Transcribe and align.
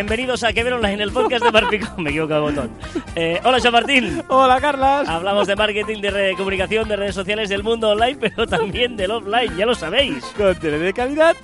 Bienvenidos 0.00 0.42
a 0.44 0.54
Que 0.54 0.64
Ver 0.64 0.72
Online, 0.72 1.02
el 1.02 1.12
podcast 1.12 1.44
de 1.44 1.52
Marpicón. 1.52 1.90
Me 2.02 2.08
equivoco 2.08 2.32
de 2.32 2.40
botón. 2.40 2.70
Eh, 3.14 3.38
hola, 3.44 3.58
Jean 3.58 3.74
Martín. 3.74 4.22
Hola, 4.28 4.58
Carlas. 4.58 5.06
Hablamos 5.06 5.46
de 5.46 5.54
marketing, 5.56 6.00
de 6.00 6.32
comunicación, 6.38 6.88
de 6.88 6.96
redes 6.96 7.14
sociales, 7.14 7.50
del 7.50 7.62
mundo 7.62 7.90
online, 7.90 8.16
pero 8.18 8.46
también 8.46 8.96
del 8.96 9.10
offline, 9.10 9.54
ya 9.58 9.66
lo 9.66 9.74
sabéis. 9.74 10.24
Contenido 10.38 10.80
de 10.80 10.94
calidad. 10.94 11.36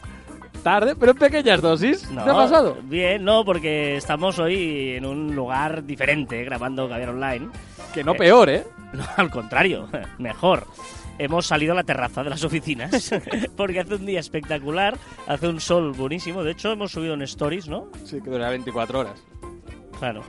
Tarde, 0.63 0.97
pero 0.97 1.13
en 1.13 1.19
pequeñas 1.19 1.61
dosis. 1.61 2.09
¿Te 2.09 2.19
ha 2.19 2.35
pasado? 2.35 2.79
Bien, 2.85 3.23
no, 3.23 3.45
porque 3.45 3.99
estamos 3.99 4.39
hoy 4.39 4.95
en 4.97 5.05
un 5.05 5.37
lugar 5.37 5.85
diferente, 5.85 6.43
grabando 6.43 6.89
Caviar 6.89 7.11
Online. 7.11 7.51
Que 7.93 8.03
no 8.03 8.15
peor, 8.15 8.49
¿eh? 8.49 8.65
No, 8.95 9.05
al 9.19 9.31
contrario, 9.31 9.87
mejor. 10.17 10.67
Hemos 11.19 11.47
salido 11.47 11.73
a 11.73 11.77
la 11.77 11.85
terraza 11.85 12.23
de 12.23 12.31
las 12.31 12.45
oficinas 12.45 13.11
porque 13.57 13.81
hace 13.81 13.95
un 13.95 14.07
día 14.07 14.21
espectacular, 14.21 14.99
hace 15.27 15.49
un 15.49 15.61
sol 15.61 15.93
buenísimo. 15.93 16.43
De 16.43 16.53
hecho, 16.53 16.73
hemos 16.73 16.93
subido 16.93 17.15
en 17.15 17.23
stories, 17.23 17.69
¿no? 17.69 17.91
Sí, 18.05 18.21
que 18.21 18.31
dura 18.31 18.51
24 18.51 19.01
horas. 19.01 19.23
Claro, 19.99 20.23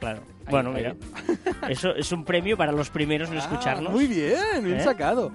claro. 0.00 0.22
Ahí, 0.46 0.50
bueno, 0.50 0.70
ahí. 0.70 0.76
mira, 0.76 0.96
eso 1.68 1.94
es 1.94 2.10
un 2.12 2.24
premio 2.24 2.56
para 2.56 2.72
los 2.72 2.90
primeros 2.90 3.30
en 3.30 3.38
escucharnos. 3.38 3.90
Ah, 3.90 3.92
muy 3.92 4.06
bien, 4.06 4.62
bien 4.62 4.76
¿Eh? 4.78 4.84
sacado. 4.84 5.32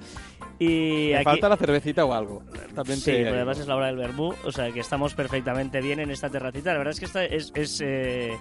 Y 0.60 1.14
aquí, 1.14 1.24
falta 1.24 1.48
la 1.48 1.56
cervecita 1.56 2.04
o 2.04 2.14
algo. 2.14 2.44
También 2.76 3.00
Sí, 3.00 3.12
pero 3.12 3.36
además 3.36 3.60
es 3.60 3.68
la 3.68 3.76
hora 3.78 3.88
del 3.88 3.96
verbú, 3.96 4.36
o 4.44 4.52
sea 4.52 4.72
que 4.72 4.82
estamos 4.82 5.14
perfectamente 5.14 5.80
bien 5.80 6.02
en 6.02 6.12
esta 6.12 6.30
terracita. 6.30 6.74
La 6.74 6.80
verdad 6.80 6.92
es 6.92 7.00
que 7.00 7.06
esta 7.06 7.24
es, 7.24 7.52
es, 7.56 7.82
eh, 7.82 8.38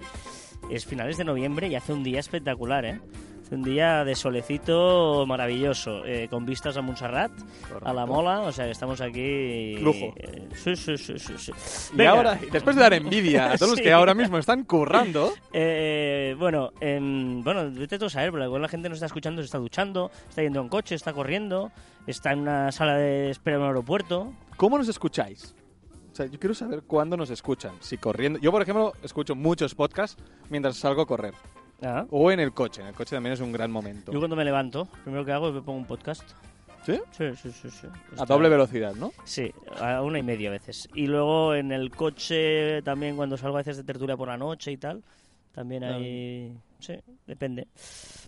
es 0.68 0.84
finales 0.84 1.16
de 1.16 1.24
noviembre 1.24 1.68
y 1.68 1.76
hace 1.76 1.92
un 1.92 2.02
día 2.02 2.18
espectacular, 2.18 2.84
¿eh? 2.84 3.00
Un 3.50 3.62
día 3.62 4.04
de 4.04 4.14
solecito 4.14 5.24
maravilloso, 5.26 6.04
eh, 6.04 6.28
con 6.28 6.44
vistas 6.44 6.76
a 6.76 6.82
Montserrat, 6.82 7.32
a 7.82 7.92
la 7.94 8.04
mola, 8.04 8.40
o 8.40 8.52
sea 8.52 8.66
que 8.66 8.72
estamos 8.72 9.00
aquí... 9.00 9.76
Lujo. 9.78 10.12
eh, 10.16 10.48
sí, 10.54 10.76
sí, 10.76 10.98
sí, 10.98 11.18
sí, 11.18 11.34
sí. 11.38 11.52
Y 11.94 11.96
Venga. 11.96 12.10
ahora, 12.10 12.38
después 12.52 12.76
de 12.76 12.82
dar 12.82 12.92
envidia 12.92 13.52
a 13.52 13.56
todos 13.56 13.72
los 13.72 13.80
que 13.82 13.90
ahora 13.92 14.12
mismo 14.14 14.36
están 14.38 14.64
currando, 14.64 15.32
Eh, 15.52 16.36
bueno, 16.38 16.72
em, 16.80 17.42
bueno, 17.42 17.70
vete 17.72 17.98
tú 17.98 18.06
a 18.06 18.10
saber, 18.10 18.34
igual 18.42 18.60
la 18.60 18.68
gente 18.68 18.88
nos 18.90 18.96
está 18.96 19.06
escuchando, 19.06 19.40
se 19.40 19.46
está 19.46 19.58
duchando, 19.58 20.10
está 20.28 20.42
yendo 20.42 20.60
en 20.60 20.68
coche, 20.68 20.94
está 20.94 21.14
corriendo, 21.14 21.72
está 22.06 22.32
en 22.32 22.40
una 22.40 22.70
sala 22.70 22.96
de 22.96 23.30
espera 23.30 23.56
en 23.56 23.62
un 23.62 23.68
aeropuerto. 23.68 24.32
¿cómo 24.56 24.76
nos 24.76 24.88
escucháis? 24.88 25.54
O 26.12 26.14
sea, 26.14 26.26
yo 26.26 26.38
quiero 26.38 26.52
saber 26.54 26.82
cuándo 26.82 27.16
nos 27.16 27.30
escuchan. 27.30 27.72
Si 27.80 27.96
corriendo. 27.96 28.38
Yo, 28.40 28.50
por 28.50 28.60
ejemplo, 28.60 28.92
escucho 29.02 29.34
muchos 29.36 29.74
podcasts 29.74 30.20
mientras 30.50 30.76
salgo 30.76 31.02
a 31.02 31.06
correr. 31.06 31.32
Ah. 31.82 32.06
O 32.10 32.30
en 32.30 32.40
el 32.40 32.52
coche. 32.52 32.80
En 32.80 32.88
el 32.88 32.94
coche 32.94 33.16
también 33.16 33.32
es 33.32 33.40
un 33.40 33.52
gran 33.52 33.70
momento. 33.70 34.12
Yo 34.12 34.18
cuando 34.18 34.36
me 34.36 34.44
levanto, 34.44 34.86
primero 35.04 35.24
que 35.24 35.32
hago 35.32 35.48
es 35.48 35.54
me 35.54 35.62
pongo 35.62 35.78
un 35.78 35.86
podcast. 35.86 36.28
¿Sí? 36.84 36.98
Sí, 37.10 37.24
sí, 37.36 37.50
sí. 37.52 37.70
sí. 37.70 37.86
A 38.16 38.24
doble 38.24 38.48
velocidad, 38.48 38.94
¿no? 38.94 39.12
Sí, 39.24 39.52
a 39.78 40.00
una 40.02 40.18
y 40.18 40.22
media 40.22 40.48
a 40.48 40.52
veces. 40.52 40.88
Y 40.94 41.06
luego 41.06 41.54
en 41.54 41.70
el 41.70 41.90
coche 41.90 42.82
también 42.82 43.16
cuando 43.16 43.36
salgo 43.36 43.56
a 43.56 43.60
veces 43.60 43.76
de 43.76 43.84
tertulia 43.84 44.16
por 44.16 44.28
la 44.28 44.38
noche 44.38 44.72
y 44.72 44.76
tal, 44.78 45.02
también 45.52 45.84
hay... 45.84 46.56
Sí, 46.78 46.94
depende. 47.26 47.66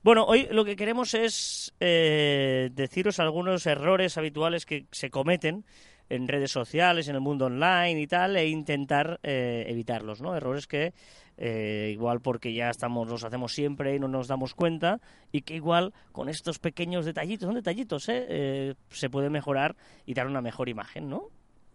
Bueno, 0.03 0.25
hoy 0.25 0.49
lo 0.51 0.65
que 0.65 0.77
queremos 0.77 1.15
es 1.15 1.73
eh, 1.79 2.71
deciros 2.75 3.21
algunos 3.21 3.65
errores 3.67 4.19
habituales 4.19 4.67
que 4.67 4.87
se 4.91 5.11
cometen 5.11 5.65
en 6.09 6.27
redes 6.27 6.51
sociales, 6.51 7.09
en 7.09 7.15
el 7.15 7.21
mundo 7.21 7.47
online 7.47 8.01
y 8.01 8.07
tal, 8.09 8.37
e 8.37 8.49
intentar 8.49 9.21
eh, 9.23 9.65
evitarlos, 9.69 10.21
¿no? 10.21 10.35
Errores 10.35 10.67
que 10.67 10.93
eh, 11.41 11.91
igual 11.93 12.21
porque 12.21 12.53
ya 12.55 12.71
estamos, 12.71 13.09
los 13.09 13.25
hacemos 13.25 13.53
siempre 13.53 13.97
y 13.97 13.99
no 13.99 14.07
nos 14.07 14.29
damos 14.29 14.55
cuenta, 14.55 15.01
y 15.33 15.41
que 15.43 15.57
igual 15.57 15.93
con 16.13 16.29
estos 16.29 16.59
pequeños 16.59 17.05
detallitos, 17.07 17.47
son 17.47 17.55
detallitos, 17.57 18.09
¿eh? 18.09 18.27
Eh, 18.29 18.75
se 18.91 19.11
puede 19.11 19.31
mejorar 19.31 19.75
y 20.07 20.15
dar 20.15 20.27
una 20.27 20.43
mejor 20.43 20.69
imagen, 20.69 21.09
¿no? 21.09 21.25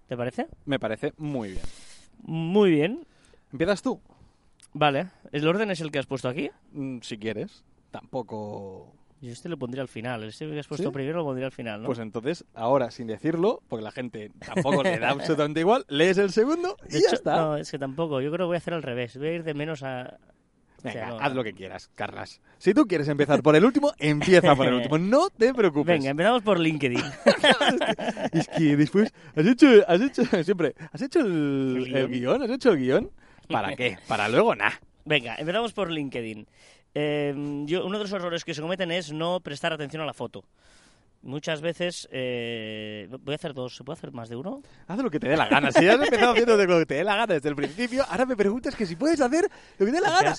¿Te 0.07 0.15
parece? 0.15 0.47
Me 0.65 0.79
parece 0.79 1.13
muy 1.17 1.49
bien. 1.49 1.63
Muy 2.21 2.69
bien. 2.69 3.05
¿Empiezas 3.51 3.81
tú? 3.81 3.99
Vale. 4.73 5.07
¿El 5.31 5.47
orden 5.47 5.71
es 5.71 5.81
el 5.81 5.91
que 5.91 5.99
has 5.99 6.05
puesto 6.05 6.29
aquí? 6.29 6.51
Mm, 6.71 6.99
Si 7.01 7.17
quieres. 7.17 7.63
Tampoco... 7.91 8.93
Yo 9.21 9.31
este 9.31 9.49
lo 9.49 9.57
pondría 9.57 9.81
al 9.81 9.87
final. 9.87 10.23
Este 10.23 10.47
que 10.47 10.59
has 10.59 10.67
puesto 10.67 10.89
¿Sí? 10.89 10.93
primero 10.93 11.17
lo 11.19 11.23
pondría 11.23 11.45
al 11.47 11.51
final, 11.51 11.81
¿no? 11.81 11.87
Pues 11.87 11.99
entonces, 11.99 12.45
ahora, 12.53 12.91
sin 12.91 13.07
decirlo, 13.07 13.61
porque 13.69 13.83
la 13.83 13.91
gente 13.91 14.31
tampoco 14.45 14.83
le 14.83 14.99
da 14.99 15.09
absolutamente 15.11 15.61
igual, 15.61 15.85
lees 15.87 16.17
el 16.17 16.31
segundo 16.31 16.77
y 16.89 16.93
De 16.93 16.99
ya 16.99 17.07
hecho, 17.07 17.15
está. 17.15 17.35
No, 17.37 17.57
es 17.57 17.71
que 17.71 17.79
tampoco. 17.79 18.21
Yo 18.21 18.29
creo 18.31 18.45
que 18.45 18.49
voy 18.49 18.55
a 18.55 18.57
hacer 18.57 18.73
al 18.73 18.83
revés. 18.83 19.17
Voy 19.17 19.27
a 19.27 19.31
ir 19.33 19.43
de 19.43 19.53
menos 19.53 19.83
a... 19.83 20.17
o 20.77 20.81
sea, 20.81 20.91
Venga, 20.93 21.07
no, 21.07 21.19
haz 21.19 21.33
lo 21.33 21.43
que 21.43 21.53
quieras, 21.53 21.89
Carlas. 21.95 22.41
Si 22.57 22.73
tú 22.73 22.85
quieres 22.85 23.07
empezar 23.07 23.41
por 23.41 23.55
el 23.55 23.63
último, 23.65 23.93
empieza 23.97 24.53
por 24.55 24.67
el 24.67 24.73
último. 24.75 24.97
No 24.97 25.29
te 25.29 25.53
preocupes. 25.53 25.97
Venga, 25.97 26.09
empezamos 26.11 26.43
por 26.43 26.59
LinkedIn. 26.59 26.99
Es 28.33 28.47
que 28.49 28.75
después 28.75 29.13
has 29.35 29.45
hecho, 29.47 29.67
has 29.87 30.01
hecho 30.01 30.23
siempre, 30.43 30.75
has 30.91 31.01
hecho 31.01 31.19
el, 31.21 31.85
¿El 31.87 31.95
el 31.95 32.09
guion, 32.09 32.41
has 32.43 32.49
hecho 32.49 32.71
el 32.71 32.79
guion. 32.79 33.11
¿Para 33.47 33.75
qué? 33.75 33.97
Para 34.07 34.27
luego 34.27 34.53
nada. 34.55 34.79
Venga, 35.05 35.35
empezamos 35.37 35.71
por 35.73 35.89
LinkedIn. 35.91 36.47
Eh, 36.95 37.33
yo, 37.65 37.85
uno 37.85 37.97
de 37.97 38.05
los 38.05 38.13
errores 38.13 38.43
que 38.45 38.53
se 38.53 38.61
cometen 38.61 38.91
es 38.91 39.11
no 39.11 39.39
prestar 39.41 39.73
atención 39.73 40.01
a 40.01 40.05
la 40.05 40.13
foto. 40.13 40.43
Muchas 41.21 41.59
veces... 41.59 42.07
eh, 42.11 43.07
voy 43.23 43.33
a 43.33 43.35
hacer 43.35 43.53
dos. 43.53 43.75
¿Se 43.75 43.83
puede 43.83 43.97
hacer 43.97 44.11
más 44.11 44.29
de 44.29 44.35
uno? 44.35 44.61
Haz 44.87 44.99
lo 44.99 45.09
que 45.09 45.19
te 45.19 45.27
dé 45.27 45.35
la 45.35 45.47
gana. 45.47 45.71
Si 45.71 45.87
has 45.87 45.99
empezado 45.99 46.31
haciendo 46.33 46.55
lo 46.55 46.79
que 46.79 46.85
te 46.85 46.93
dé 46.95 47.03
la 47.03 47.15
gana 47.15 47.33
desde 47.33 47.49
el 47.49 47.55
principio, 47.55 48.05
ahora 48.07 48.25
me 48.27 48.35
preguntas 48.37 48.75
que 48.75 48.85
si 48.85 48.95
puedes 48.95 49.19
hacer 49.19 49.49
lo 49.79 49.85
que 49.85 49.91
te 49.91 49.97
dé 49.97 50.01
la 50.01 50.07
Es 50.09 50.13
que 50.19 50.23
gana. 50.23 50.35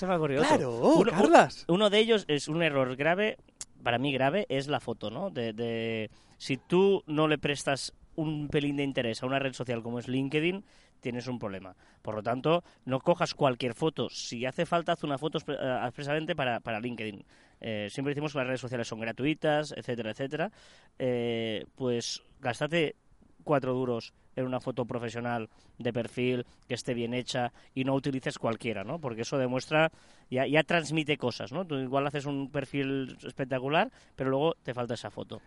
Claro, 0.47 0.79
Uno- 0.79 1.11
Carlas. 1.11 1.65
Uno 1.67 1.89
de 1.89 1.99
ellos 1.99 2.23
es 2.29 2.47
un 2.47 2.63
error 2.63 2.95
grave, 2.95 3.37
para 3.83 3.97
mí 3.97 4.13
grave, 4.13 4.45
es 4.49 4.67
la 4.69 4.79
foto, 4.79 5.09
¿no? 5.11 5.29
De, 5.29 5.51
de- 5.51 6.09
si 6.37 6.55
tú 6.55 7.03
no 7.05 7.27
le 7.27 7.37
prestas 7.37 7.93
un 8.15 8.47
pelín 8.47 8.77
de 8.77 8.83
interés 8.83 9.21
a 9.21 9.25
una 9.25 9.39
red 9.39 9.53
social 9.53 9.83
como 9.83 9.99
es 9.99 10.07
LinkedIn, 10.07 10.63
tienes 10.99 11.27
un 11.27 11.39
problema. 11.39 11.75
Por 12.01 12.15
lo 12.15 12.23
tanto, 12.23 12.63
no 12.85 12.99
cojas 12.99 13.33
cualquier 13.33 13.73
foto. 13.73 14.09
Si 14.09 14.45
hace 14.45 14.65
falta, 14.65 14.93
haz 14.93 15.03
una 15.03 15.17
foto 15.17 15.39
eh, 15.47 15.79
expresamente 15.83 16.35
para, 16.35 16.59
para 16.59 16.79
LinkedIn. 16.79 17.23
Eh, 17.59 17.87
siempre 17.89 18.11
decimos 18.11 18.31
que 18.31 18.39
las 18.39 18.47
redes 18.47 18.61
sociales 18.61 18.87
son 18.87 18.99
gratuitas, 18.99 19.73
etcétera, 19.75 20.11
etcétera. 20.11 20.51
Eh, 20.99 21.65
pues 21.75 22.23
gástate 22.39 22.95
cuatro 23.43 23.73
duros 23.73 24.13
en 24.35 24.45
una 24.45 24.59
foto 24.59 24.85
profesional 24.85 25.49
de 25.79 25.91
perfil 25.91 26.45
que 26.67 26.75
esté 26.75 26.93
bien 26.93 27.13
hecha 27.13 27.51
y 27.73 27.83
no 27.83 27.95
utilices 27.95 28.37
cualquiera, 28.37 28.83
¿no? 28.83 28.99
Porque 28.99 29.21
eso 29.21 29.37
demuestra, 29.37 29.91
ya, 30.29 30.45
ya 30.45 30.63
transmite 30.63 31.17
cosas, 31.17 31.51
¿no? 31.51 31.65
Tú 31.65 31.75
igual 31.75 32.05
haces 32.05 32.25
un 32.25 32.51
perfil 32.51 33.17
espectacular, 33.25 33.91
pero 34.15 34.29
luego 34.29 34.53
te 34.61 34.75
falta 34.75 34.93
esa 34.93 35.09
foto. 35.09 35.41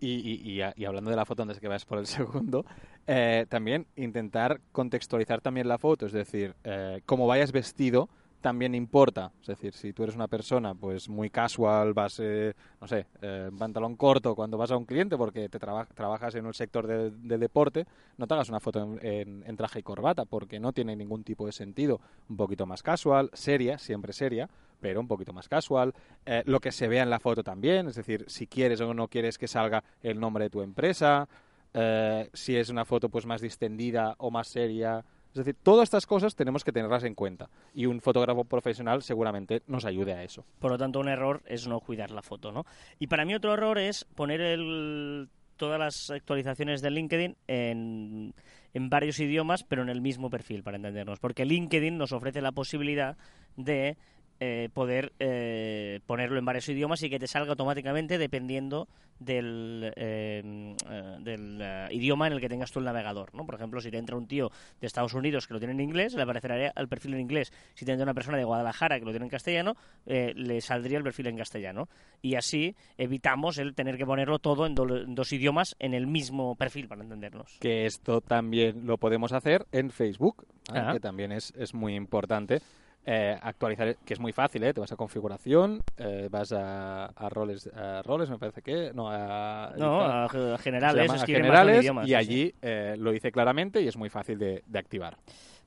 Y, 0.00 0.08
y- 0.10 0.62
y 0.76 0.84
hablando 0.84 1.10
de 1.10 1.16
la 1.16 1.24
foto 1.24 1.42
antes 1.42 1.58
que 1.58 1.68
vayas 1.68 1.84
por 1.86 1.98
el 1.98 2.06
segundo, 2.06 2.64
eh, 3.06 3.46
también 3.48 3.86
intentar 3.96 4.60
contextualizar 4.72 5.40
también 5.40 5.68
la 5.68 5.78
foto, 5.78 6.06
es 6.06 6.12
decir, 6.12 6.54
eh, 6.64 7.00
cómo 7.06 7.26
vayas 7.26 7.52
vestido 7.52 8.08
también 8.46 8.76
importa. 8.76 9.32
Es 9.40 9.48
decir, 9.48 9.72
si 9.72 9.92
tú 9.92 10.04
eres 10.04 10.14
una 10.14 10.28
persona 10.28 10.72
pues 10.72 11.08
muy 11.08 11.30
casual, 11.30 11.92
vas, 11.94 12.20
eh, 12.20 12.54
no 12.80 12.86
sé, 12.86 13.04
eh, 13.20 13.50
pantalón 13.58 13.96
corto 13.96 14.36
cuando 14.36 14.56
vas 14.56 14.70
a 14.70 14.76
un 14.76 14.84
cliente 14.84 15.16
porque 15.16 15.48
te 15.48 15.58
traba- 15.58 15.86
trabajas 15.86 16.32
en 16.36 16.46
un 16.46 16.54
sector 16.54 16.86
de- 16.86 17.38
deporte, 17.38 17.86
no 18.16 18.28
te 18.28 18.34
hagas 18.34 18.48
una 18.48 18.60
foto 18.60 18.98
en 19.02 19.56
traje 19.56 19.80
y 19.80 19.82
corbata 19.82 20.26
porque 20.26 20.60
no 20.60 20.72
tiene 20.72 20.94
ningún 20.94 21.24
tipo 21.24 21.44
de 21.46 21.50
sentido. 21.50 22.00
Un 22.28 22.36
poquito 22.36 22.66
más 22.66 22.84
casual, 22.84 23.30
seria, 23.32 23.78
siempre 23.78 24.12
seria, 24.12 24.48
pero 24.80 25.00
un 25.00 25.08
poquito 25.08 25.32
más 25.32 25.48
casual. 25.48 25.92
Eh, 26.24 26.44
lo 26.46 26.60
que 26.60 26.70
se 26.70 26.86
vea 26.86 27.02
en 27.02 27.10
la 27.10 27.18
foto 27.18 27.42
también, 27.42 27.88
es 27.88 27.96
decir, 27.96 28.26
si 28.28 28.46
quieres 28.46 28.80
o 28.80 28.94
no 28.94 29.08
quieres 29.08 29.38
que 29.38 29.48
salga 29.48 29.82
el 30.02 30.20
nombre 30.20 30.44
de 30.44 30.50
tu 30.50 30.62
empresa, 30.62 31.28
eh, 31.74 32.30
si 32.32 32.54
es 32.56 32.68
una 32.68 32.84
foto 32.84 33.08
pues 33.08 33.26
más 33.26 33.40
distendida 33.40 34.14
o 34.18 34.30
más 34.30 34.46
seria. 34.46 35.04
Es 35.36 35.44
decir, 35.44 35.56
todas 35.62 35.84
estas 35.84 36.06
cosas 36.06 36.34
tenemos 36.34 36.64
que 36.64 36.72
tenerlas 36.72 37.04
en 37.04 37.14
cuenta 37.14 37.50
y 37.74 37.84
un 37.86 38.00
fotógrafo 38.00 38.44
profesional 38.44 39.02
seguramente 39.02 39.62
nos 39.66 39.84
ayude 39.84 40.14
a 40.14 40.22
eso. 40.22 40.44
Por 40.58 40.70
lo 40.70 40.78
tanto, 40.78 40.98
un 40.98 41.08
error 41.08 41.42
es 41.46 41.68
no 41.68 41.80
cuidar 41.80 42.10
la 42.10 42.22
foto, 42.22 42.52
¿no? 42.52 42.64
Y 42.98 43.08
para 43.08 43.24
mí 43.24 43.34
otro 43.34 43.52
error 43.52 43.78
es 43.78 44.04
poner 44.14 44.40
el- 44.40 45.28
todas 45.56 45.78
las 45.78 46.10
actualizaciones 46.10 46.82
de 46.82 46.90
LinkedIn 46.90 47.36
en, 47.46 48.34
en 48.74 48.90
varios 48.90 49.18
idiomas, 49.20 49.64
pero 49.64 49.82
en 49.82 49.88
el 49.88 50.00
mismo 50.00 50.28
perfil, 50.30 50.62
para 50.62 50.76
entendernos. 50.76 51.18
Porque 51.18 51.44
LinkedIn 51.44 51.96
nos 51.96 52.12
ofrece 52.12 52.40
la 52.42 52.52
posibilidad 52.52 53.16
de 53.56 53.96
eh, 54.40 54.68
poder 54.72 55.12
eh, 55.18 56.00
ponerlo 56.06 56.38
en 56.38 56.44
varios 56.44 56.68
idiomas 56.68 57.02
y 57.02 57.10
que 57.10 57.18
te 57.18 57.26
salga 57.26 57.50
automáticamente 57.50 58.18
dependiendo 58.18 58.88
del, 59.18 59.92
eh, 59.96 60.74
eh, 60.90 61.16
del 61.20 61.58
eh, 61.62 61.88
idioma 61.90 62.26
en 62.26 62.34
el 62.34 62.40
que 62.40 62.48
tengas 62.50 62.70
tú 62.70 62.80
el 62.80 62.84
navegador, 62.84 63.34
¿no? 63.34 63.46
Por 63.46 63.54
ejemplo, 63.54 63.80
si 63.80 63.90
te 63.90 63.96
entra 63.96 64.14
un 64.16 64.26
tío 64.26 64.50
de 64.80 64.86
Estados 64.86 65.14
Unidos 65.14 65.46
que 65.46 65.54
lo 65.54 65.58
tiene 65.60 65.72
en 65.72 65.80
inglés, 65.80 66.14
le 66.14 66.22
aparecerá 66.22 66.72
el 66.76 66.88
perfil 66.88 67.14
en 67.14 67.20
inglés. 67.20 67.50
Si 67.74 67.86
te 67.86 67.92
entra 67.92 68.04
una 68.04 68.12
persona 68.12 68.36
de 68.36 68.44
Guadalajara 68.44 68.98
que 68.98 69.06
lo 69.06 69.12
tiene 69.12 69.24
en 69.24 69.30
castellano, 69.30 69.74
eh, 70.04 70.34
le 70.36 70.60
saldría 70.60 70.98
el 70.98 71.04
perfil 71.04 71.28
en 71.28 71.38
castellano. 71.38 71.88
Y 72.20 72.34
así 72.34 72.74
evitamos 72.98 73.56
el 73.56 73.74
tener 73.74 73.96
que 73.96 74.04
ponerlo 74.04 74.38
todo 74.38 74.66
en, 74.66 74.74
do- 74.74 74.96
en 74.98 75.14
dos 75.14 75.32
idiomas 75.32 75.76
en 75.78 75.94
el 75.94 76.06
mismo 76.06 76.54
perfil, 76.56 76.86
para 76.88 77.02
entendernos. 77.02 77.56
Que 77.60 77.86
esto 77.86 78.20
también 78.20 78.86
lo 78.86 78.98
podemos 78.98 79.32
hacer 79.32 79.64
en 79.72 79.90
Facebook, 79.90 80.46
que 80.92 81.00
también 81.00 81.32
es, 81.32 81.54
es 81.56 81.72
muy 81.72 81.94
importante. 81.94 82.60
Eh, 83.08 83.38
actualizar, 83.40 83.96
que 84.04 84.14
es 84.14 84.20
muy 84.20 84.32
fácil, 84.32 84.64
¿eh? 84.64 84.74
Te 84.74 84.80
vas 84.80 84.90
a 84.90 84.96
configuración, 84.96 85.82
eh, 85.96 86.28
vas 86.30 86.50
a, 86.52 87.06
a 87.06 87.28
roles, 87.28 87.68
a 87.68 88.02
roles, 88.02 88.28
me 88.28 88.36
parece 88.38 88.62
que, 88.62 88.90
no, 88.92 89.08
a, 89.08 89.72
No, 89.78 90.00
a, 90.02 90.28
generales, 90.58 91.06
llama 91.06 91.26
generales 91.26 91.80
idioma, 91.82 92.04
y 92.06 92.14
allí 92.14 92.54
eh, 92.62 92.96
lo 92.98 93.12
dice 93.12 93.30
claramente 93.30 93.80
y 93.80 93.86
es 93.88 93.96
muy 93.96 94.10
fácil 94.10 94.38
de, 94.38 94.64
de 94.66 94.78
activar. 94.78 95.16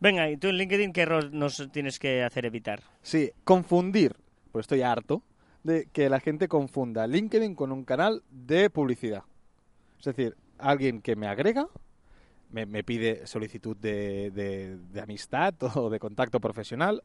Venga, 0.02 0.30
y 0.30 0.36
tú 0.38 0.50
en 0.50 0.56
LinkedIn, 0.58 0.92
¿qué 0.94 1.02
error 1.02 1.32
nos 1.34 1.70
tienes 1.72 1.98
que 1.98 2.24
hacer 2.24 2.46
evitar? 2.46 2.82
Sí, 3.02 3.32
confundir, 3.46 4.16
pues 4.52 4.64
estoy 4.64 4.82
harto 4.82 5.24
de 5.64 5.88
que 5.94 6.10
la 6.10 6.20
gente 6.20 6.48
confunda 6.50 7.08
LinkedIn 7.08 7.56
con 7.56 7.72
un 7.72 7.84
canal 7.86 8.22
de 8.30 8.70
publicidad. 8.70 9.24
Es 9.98 10.06
decir, 10.06 10.36
alguien 10.58 11.02
que 11.02 11.16
me 11.16 11.28
agrega, 11.28 11.68
me, 12.52 12.66
me 12.66 12.84
pide 12.84 13.28
solicitud 13.28 13.76
de, 13.78 14.32
de- 14.32 14.78
de 14.78 15.02
amistad 15.02 15.54
o 15.76 15.90
de 15.90 16.00
contacto 16.00 16.40
profesional, 16.40 17.04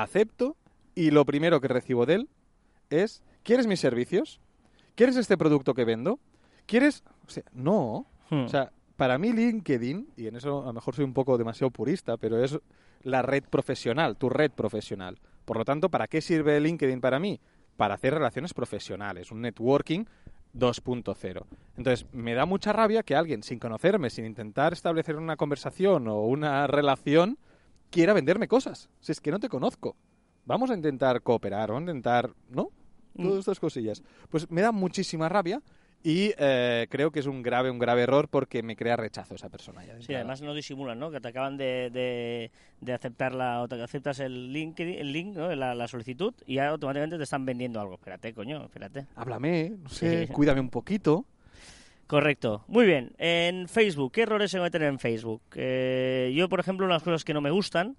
acepto 0.00 0.56
y 0.94 1.10
lo 1.10 1.24
primero 1.24 1.60
que 1.60 1.68
recibo 1.68 2.06
de 2.06 2.14
él 2.14 2.28
es, 2.90 3.22
¿quieres 3.42 3.66
mis 3.66 3.80
servicios? 3.80 4.40
¿Quieres 4.94 5.16
este 5.16 5.36
producto 5.36 5.74
que 5.74 5.84
vendo? 5.84 6.18
¿Quieres...? 6.66 7.02
O 7.26 7.30
sea, 7.30 7.44
no. 7.52 8.06
Hmm. 8.30 8.44
O 8.44 8.48
sea, 8.48 8.72
para 8.96 9.18
mí 9.18 9.32
LinkedIn, 9.32 10.08
y 10.16 10.26
en 10.26 10.36
eso 10.36 10.62
a 10.62 10.66
lo 10.66 10.72
mejor 10.74 10.94
soy 10.94 11.04
un 11.04 11.14
poco 11.14 11.38
demasiado 11.38 11.70
purista, 11.70 12.16
pero 12.16 12.42
es 12.42 12.58
la 13.02 13.22
red 13.22 13.44
profesional, 13.44 14.16
tu 14.16 14.28
red 14.28 14.50
profesional. 14.50 15.18
Por 15.44 15.56
lo 15.56 15.64
tanto, 15.64 15.88
¿para 15.88 16.06
qué 16.06 16.20
sirve 16.20 16.60
LinkedIn 16.60 17.00
para 17.00 17.18
mí? 17.18 17.40
Para 17.76 17.94
hacer 17.94 18.14
relaciones 18.14 18.54
profesionales, 18.54 19.32
un 19.32 19.40
networking 19.40 20.04
2.0. 20.54 21.44
Entonces, 21.76 22.06
me 22.12 22.34
da 22.34 22.46
mucha 22.46 22.72
rabia 22.72 23.02
que 23.02 23.16
alguien, 23.16 23.42
sin 23.42 23.58
conocerme, 23.58 24.10
sin 24.10 24.26
intentar 24.26 24.72
establecer 24.72 25.16
una 25.16 25.36
conversación 25.36 26.06
o 26.08 26.20
una 26.20 26.66
relación, 26.66 27.38
quiera 27.92 28.12
venderme 28.12 28.48
cosas. 28.48 28.88
Si 29.00 29.12
es 29.12 29.20
que 29.20 29.30
no 29.30 29.38
te 29.38 29.48
conozco. 29.48 29.94
Vamos 30.44 30.70
a 30.70 30.74
intentar 30.74 31.22
cooperar, 31.22 31.68
vamos 31.70 31.88
a 31.88 31.92
intentar, 31.92 32.30
¿no? 32.50 32.70
Todas 33.16 33.34
Mm. 33.36 33.38
estas 33.38 33.60
cosillas. 33.60 34.02
Pues 34.30 34.50
me 34.50 34.62
da 34.62 34.72
muchísima 34.72 35.28
rabia 35.28 35.62
y 36.02 36.32
eh, 36.36 36.88
creo 36.90 37.12
que 37.12 37.20
es 37.20 37.26
un 37.26 37.42
grave, 37.42 37.70
un 37.70 37.78
grave 37.78 38.02
error 38.02 38.26
porque 38.28 38.62
me 38.62 38.74
crea 38.74 38.96
rechazo 38.96 39.34
esa 39.36 39.50
persona. 39.50 39.84
ya 39.84 40.00
Sí, 40.00 40.14
además 40.14 40.42
no 40.42 40.52
disimulan, 40.54 40.98
¿no? 40.98 41.10
Que 41.12 41.20
te 41.20 41.28
acaban 41.28 41.56
de, 41.58 41.90
de, 41.92 42.50
de 42.80 42.92
aceptar 42.92 43.34
la, 43.34 43.60
o 43.62 43.68
te 43.68 43.80
aceptas 43.80 44.18
el 44.18 44.52
link, 44.52 44.80
el 44.80 45.12
link 45.12 45.36
¿no? 45.36 45.54
la, 45.54 45.74
la 45.76 45.86
solicitud 45.86 46.34
y 46.46 46.54
ya 46.54 46.70
automáticamente 46.70 47.18
te 47.18 47.22
están 47.24 47.44
vendiendo 47.44 47.80
algo. 47.80 47.94
Espérate, 47.94 48.32
coño, 48.34 48.64
espérate. 48.64 49.06
Háblame, 49.14 49.74
no 49.80 49.88
sé, 49.90 50.26
Sí. 50.26 50.32
cuídame 50.32 50.60
un 50.60 50.70
poquito. 50.70 51.24
Correcto. 52.06 52.64
Muy 52.68 52.84
bien. 52.84 53.12
En 53.18 53.68
Facebook, 53.68 54.12
¿qué 54.12 54.22
errores 54.22 54.50
se 54.50 54.58
cometen 54.58 54.82
en 54.82 54.98
Facebook? 54.98 55.42
Eh, 55.54 56.32
yo, 56.36 56.48
por 56.48 56.60
ejemplo, 56.60 56.84
una 56.86 56.94
de 56.94 56.96
las 56.96 57.02
cosas 57.02 57.24
que 57.24 57.32
no 57.32 57.40
me 57.40 57.50
gustan 57.50 57.96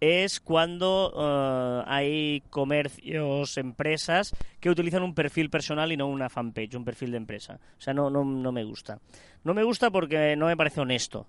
es 0.00 0.40
cuando 0.40 1.12
eh, 1.16 1.84
hay 1.86 2.42
comercios, 2.50 3.56
empresas 3.56 4.34
que 4.58 4.68
utilizan 4.68 5.04
un 5.04 5.14
perfil 5.14 5.48
personal 5.48 5.92
y 5.92 5.96
no 5.96 6.08
una 6.08 6.28
fanpage, 6.28 6.74
un 6.74 6.84
perfil 6.84 7.12
de 7.12 7.18
empresa. 7.18 7.60
O 7.78 7.80
sea, 7.80 7.94
no, 7.94 8.10
no, 8.10 8.24
no 8.24 8.50
me 8.50 8.64
gusta. 8.64 8.98
No 9.44 9.54
me 9.54 9.62
gusta 9.62 9.90
porque 9.92 10.34
no 10.34 10.46
me 10.46 10.56
parece 10.56 10.80
honesto. 10.80 11.26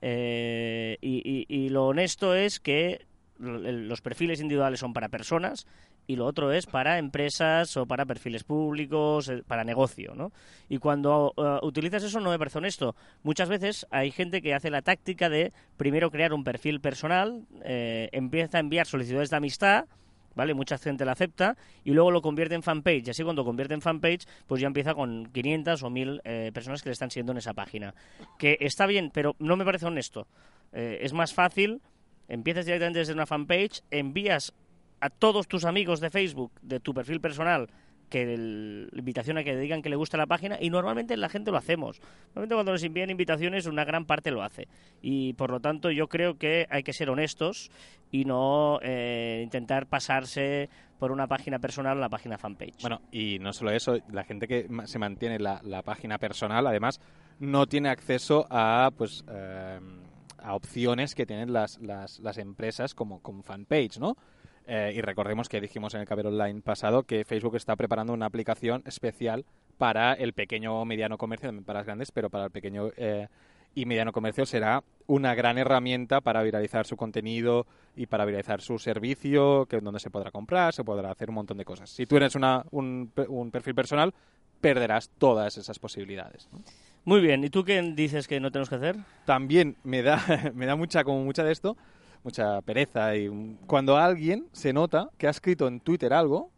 Eh, 0.00 0.96
y, 1.02 1.46
y- 1.48 1.64
y 1.64 1.68
lo 1.68 1.88
honesto 1.88 2.34
es 2.34 2.58
que 2.60 3.04
los 3.38 4.00
perfiles 4.00 4.40
individuales 4.40 4.80
son 4.80 4.92
para 4.92 5.08
personas 5.08 5.66
y 6.06 6.16
lo 6.16 6.26
otro 6.26 6.52
es 6.52 6.66
para 6.66 6.98
empresas 6.98 7.76
o 7.76 7.86
para 7.86 8.06
perfiles 8.06 8.44
públicos, 8.44 9.28
eh, 9.28 9.42
para 9.46 9.64
negocio, 9.64 10.14
¿no? 10.14 10.32
Y 10.68 10.78
cuando 10.78 11.34
eh, 11.36 11.58
utilizas 11.66 12.02
eso 12.02 12.20
no 12.20 12.30
me 12.30 12.38
parece 12.38 12.58
honesto. 12.58 12.94
Muchas 13.22 13.48
veces 13.48 13.86
hay 13.90 14.10
gente 14.10 14.40
que 14.40 14.54
hace 14.54 14.70
la 14.70 14.82
táctica 14.82 15.28
de 15.28 15.52
primero 15.76 16.10
crear 16.10 16.32
un 16.32 16.44
perfil 16.44 16.80
personal, 16.80 17.44
eh, 17.64 18.08
empieza 18.12 18.58
a 18.58 18.60
enviar 18.60 18.86
solicitudes 18.86 19.30
de 19.30 19.36
amistad, 19.36 19.86
¿vale? 20.34 20.54
Mucha 20.54 20.78
gente 20.78 21.04
la 21.04 21.12
acepta 21.12 21.56
y 21.82 21.90
luego 21.92 22.10
lo 22.10 22.22
convierte 22.22 22.54
en 22.54 22.62
fanpage. 22.62 23.08
Y 23.08 23.10
así 23.10 23.24
cuando 23.24 23.44
convierte 23.44 23.74
en 23.74 23.80
fanpage, 23.80 24.26
pues 24.46 24.60
ya 24.60 24.68
empieza 24.68 24.94
con 24.94 25.26
500 25.32 25.82
o 25.82 25.90
1000 25.90 26.20
eh, 26.24 26.50
personas 26.54 26.82
que 26.82 26.90
le 26.90 26.92
están 26.92 27.10
siguiendo 27.10 27.32
en 27.32 27.38
esa 27.38 27.54
página. 27.54 27.94
Que 28.38 28.58
está 28.60 28.86
bien, 28.86 29.10
pero 29.12 29.34
no 29.38 29.56
me 29.56 29.64
parece 29.64 29.86
honesto. 29.86 30.26
Es 30.72 31.14
más 31.14 31.32
fácil, 31.32 31.80
empiezas 32.28 32.64
directamente 32.66 32.98
desde 33.00 33.12
una 33.12 33.26
fanpage, 33.26 33.82
envías 33.90 34.52
a 35.00 35.10
todos 35.10 35.46
tus 35.48 35.64
amigos 35.64 36.00
de 36.00 36.10
Facebook, 36.10 36.52
de 36.62 36.80
tu 36.80 36.94
perfil 36.94 37.20
personal, 37.20 37.68
que 38.08 38.22
el- 38.34 38.86
la 38.92 38.98
invitación 39.00 39.36
a 39.36 39.42
que 39.42 39.56
digan 39.56 39.82
que 39.82 39.88
le 39.88 39.96
gusta 39.96 40.16
la 40.16 40.26
página 40.26 40.56
y 40.60 40.70
normalmente 40.70 41.16
la 41.16 41.28
gente 41.28 41.50
lo 41.50 41.56
hacemos. 41.56 42.00
Normalmente 42.28 42.54
cuando 42.54 42.72
nos 42.72 42.82
envían 42.84 43.10
invitaciones 43.10 43.66
una 43.66 43.84
gran 43.84 44.06
parte 44.06 44.30
lo 44.30 44.42
hace 44.44 44.68
y 45.02 45.32
por 45.32 45.50
lo 45.50 45.58
tanto 45.60 45.90
yo 45.90 46.06
creo 46.08 46.38
que 46.38 46.66
hay 46.70 46.84
que 46.84 46.92
ser 46.92 47.10
honestos 47.10 47.68
y 48.12 48.24
no 48.24 48.78
eh, 48.80 49.40
intentar 49.42 49.86
pasarse 49.86 50.68
por 51.00 51.10
una 51.10 51.26
página 51.26 51.58
personal 51.58 51.98
a 51.98 52.00
la 52.00 52.08
página 52.08 52.38
fanpage. 52.38 52.80
Bueno, 52.80 53.02
y 53.10 53.38
no 53.40 53.52
solo 53.52 53.72
eso, 53.72 53.98
la 54.12 54.22
gente 54.22 54.46
que 54.46 54.68
se 54.84 54.98
mantiene 55.00 55.40
la, 55.40 55.60
la 55.64 55.82
página 55.82 56.16
personal, 56.16 56.64
además, 56.66 57.00
no 57.40 57.66
tiene 57.66 57.88
acceso 57.90 58.46
a, 58.50 58.90
pues, 58.96 59.24
eh, 59.28 59.80
a 60.46 60.54
opciones 60.54 61.16
que 61.16 61.26
tienen 61.26 61.52
las, 61.52 61.78
las, 61.80 62.38
empresas 62.38 62.94
como, 62.94 63.20
como 63.20 63.42
fanpage, 63.42 63.98
¿no? 63.98 64.16
Eh, 64.68 64.92
y 64.94 65.00
recordemos 65.00 65.48
que 65.48 65.60
dijimos 65.60 65.94
en 65.94 66.00
el 66.00 66.06
Caber 66.06 66.28
Online 66.28 66.60
pasado 66.60 67.02
que 67.02 67.24
Facebook 67.24 67.56
está 67.56 67.74
preparando 67.74 68.12
una 68.12 68.26
aplicación 68.26 68.82
especial 68.86 69.44
para 69.76 70.12
el 70.14 70.32
pequeño 70.32 70.80
o 70.80 70.84
mediano 70.84 71.18
comercio, 71.18 71.48
también 71.48 71.64
para 71.64 71.80
las 71.80 71.86
grandes, 71.86 72.12
pero 72.12 72.30
para 72.30 72.44
el 72.44 72.50
pequeño 72.52 72.90
eh, 72.96 73.26
y 73.74 73.86
mediano 73.86 74.12
comercio 74.12 74.46
será 74.46 74.84
una 75.08 75.34
gran 75.34 75.58
herramienta 75.58 76.20
para 76.20 76.42
viralizar 76.44 76.86
su 76.86 76.96
contenido 76.96 77.66
y 77.96 78.06
para 78.06 78.24
viralizar 78.24 78.60
su 78.60 78.78
servicio, 78.78 79.66
que 79.66 79.80
donde 79.80 80.00
se 80.00 80.10
podrá 80.10 80.30
comprar, 80.30 80.72
se 80.72 80.84
podrá 80.84 81.10
hacer 81.10 81.28
un 81.28 81.36
montón 81.36 81.58
de 81.58 81.64
cosas. 81.64 81.90
Si 81.90 82.06
tú 82.06 82.16
eres 82.16 82.36
una, 82.36 82.64
un, 82.70 83.12
un 83.28 83.50
perfil 83.50 83.74
personal, 83.74 84.14
perderás 84.60 85.10
todas 85.18 85.58
esas 85.58 85.78
posibilidades. 85.80 86.48
Muy 87.06 87.20
bien, 87.20 87.42
¿y 87.44 87.50
tú 87.50 87.64
qué 87.64 87.80
dices 87.94 88.26
que 88.28 88.40
no 88.40 88.50
tenemos 88.50 88.68
que 88.68 88.74
hacer? 88.74 88.96
También 89.24 89.76
me 89.84 90.02
da, 90.02 90.18
me 90.54 90.66
da 90.66 90.74
mucha, 90.76 91.04
como 91.04 91.24
mucha 91.24 91.44
de 91.44 91.52
esto, 91.52 91.76
mucha 92.24 92.60
pereza 92.62 93.16
y 93.16 93.30
cuando 93.66 93.96
alguien 93.96 94.48
se 94.52 94.72
nota 94.72 95.08
que 95.16 95.28
ha 95.28 95.30
escrito 95.30 95.68
en 95.68 95.78
Twitter 95.80 96.12
algo 96.12 96.50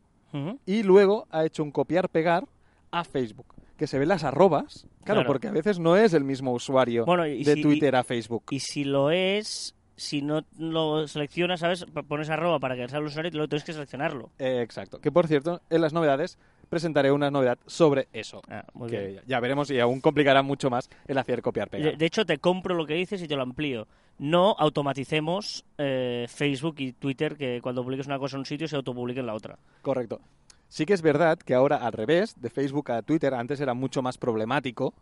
y 0.67 0.83
luego 0.83 1.27
ha 1.31 1.45
hecho 1.45 1.63
un 1.63 1.71
copiar-pegar 1.71 2.45
a 2.91 3.05
Facebook. 3.05 3.55
Que 3.77 3.87
se 3.87 3.99
ven 3.99 4.09
las 4.09 4.25
arrobas. 4.25 4.87
Claro, 5.05 5.21
Claro. 5.21 5.27
porque 5.27 5.49
a 5.49 5.53
veces 5.53 5.79
no 5.79 5.97
es 5.97 6.13
el 6.15 6.25
mismo 6.25 6.53
usuario 6.53 7.05
Bueno, 7.05 7.27
y 7.27 7.45
de 7.45 7.55
si- 7.55 7.63
Twitter 7.63 7.95
a 7.95 8.03
Facebook. 8.05 8.45
Y 8.51 8.61
si 8.61 8.85
lo 8.85 9.11
es, 9.11 9.75
si 9.97 10.21
no 10.23 10.45
lo 10.59 11.07
seleccionas, 11.09 11.61
¿sabes? 11.61 11.87
Pones 12.09 12.29
arroba 12.31 12.59
para 12.59 12.75
que 12.77 12.89
sea 12.89 12.99
el 12.99 13.05
usuario 13.07 13.31
y 13.31 13.35
luego 13.35 13.49
tienes 13.49 13.65
que 13.65 13.73
seleccionarlo. 13.73 14.31
Eh, 14.39 14.61
exacto. 14.63 15.01
Que 15.01 15.13
por 15.13 15.27
cierto, 15.29 15.61
en 15.71 15.81
las 15.81 15.93
novedades 15.93 16.39
presentaré 16.69 17.11
una 17.13 17.31
novedad 17.31 17.59
sobre 17.67 18.09
eso. 18.13 18.43
Ah, 18.49 18.65
muy 18.75 18.89
que 18.91 19.15
ya- 19.15 19.23
ya 19.27 19.41
veremos 19.41 19.71
y 19.71 19.79
aún 19.81 20.01
complicará 20.01 20.43
mucho 20.43 20.71
más 20.71 20.89
el 21.07 21.19
hacer 21.19 21.43
copiar-pegar. 21.43 21.93
De, 21.93 21.97
de 21.97 22.07
hecho, 22.07 22.25
te 22.27 22.39
compro 22.39 22.75
lo 22.75 22.87
que 22.87 22.95
dices 22.95 23.23
y 23.23 23.29
te 23.29 23.37
lo 23.37 23.43
amplío. 23.43 23.87
No 24.19 24.57
automaticemos 24.59 25.65
eh, 25.79 26.27
Facebook 26.29 26.77
y 26.79 26.93
Twitter 26.93 27.37
que 27.37 27.61
cuando 27.63 27.83
publiques 27.85 28.07
una 28.07 28.19
cosa 28.19 28.37
en 28.37 28.41
un 28.41 28.47
sitio 28.47 28.67
se 28.69 28.77
autopublique 28.77 29.19
en 29.21 29.27
la 29.27 29.35
otra. 29.35 29.59
Correcto. 29.83 30.21
Sí 30.69 30.85
que 30.85 30.93
es 30.93 31.03
verdad 31.03 31.39
que 31.39 31.55
ahora 31.55 31.77
al 31.77 31.93
revés, 31.93 32.35
de 32.41 32.51
Facebook 32.51 32.91
a 32.91 33.03
Twitter, 33.03 33.33
antes 33.35 33.61
era 33.61 33.75
mucho 33.75 34.03
más 34.03 34.19
problemático. 34.19 34.93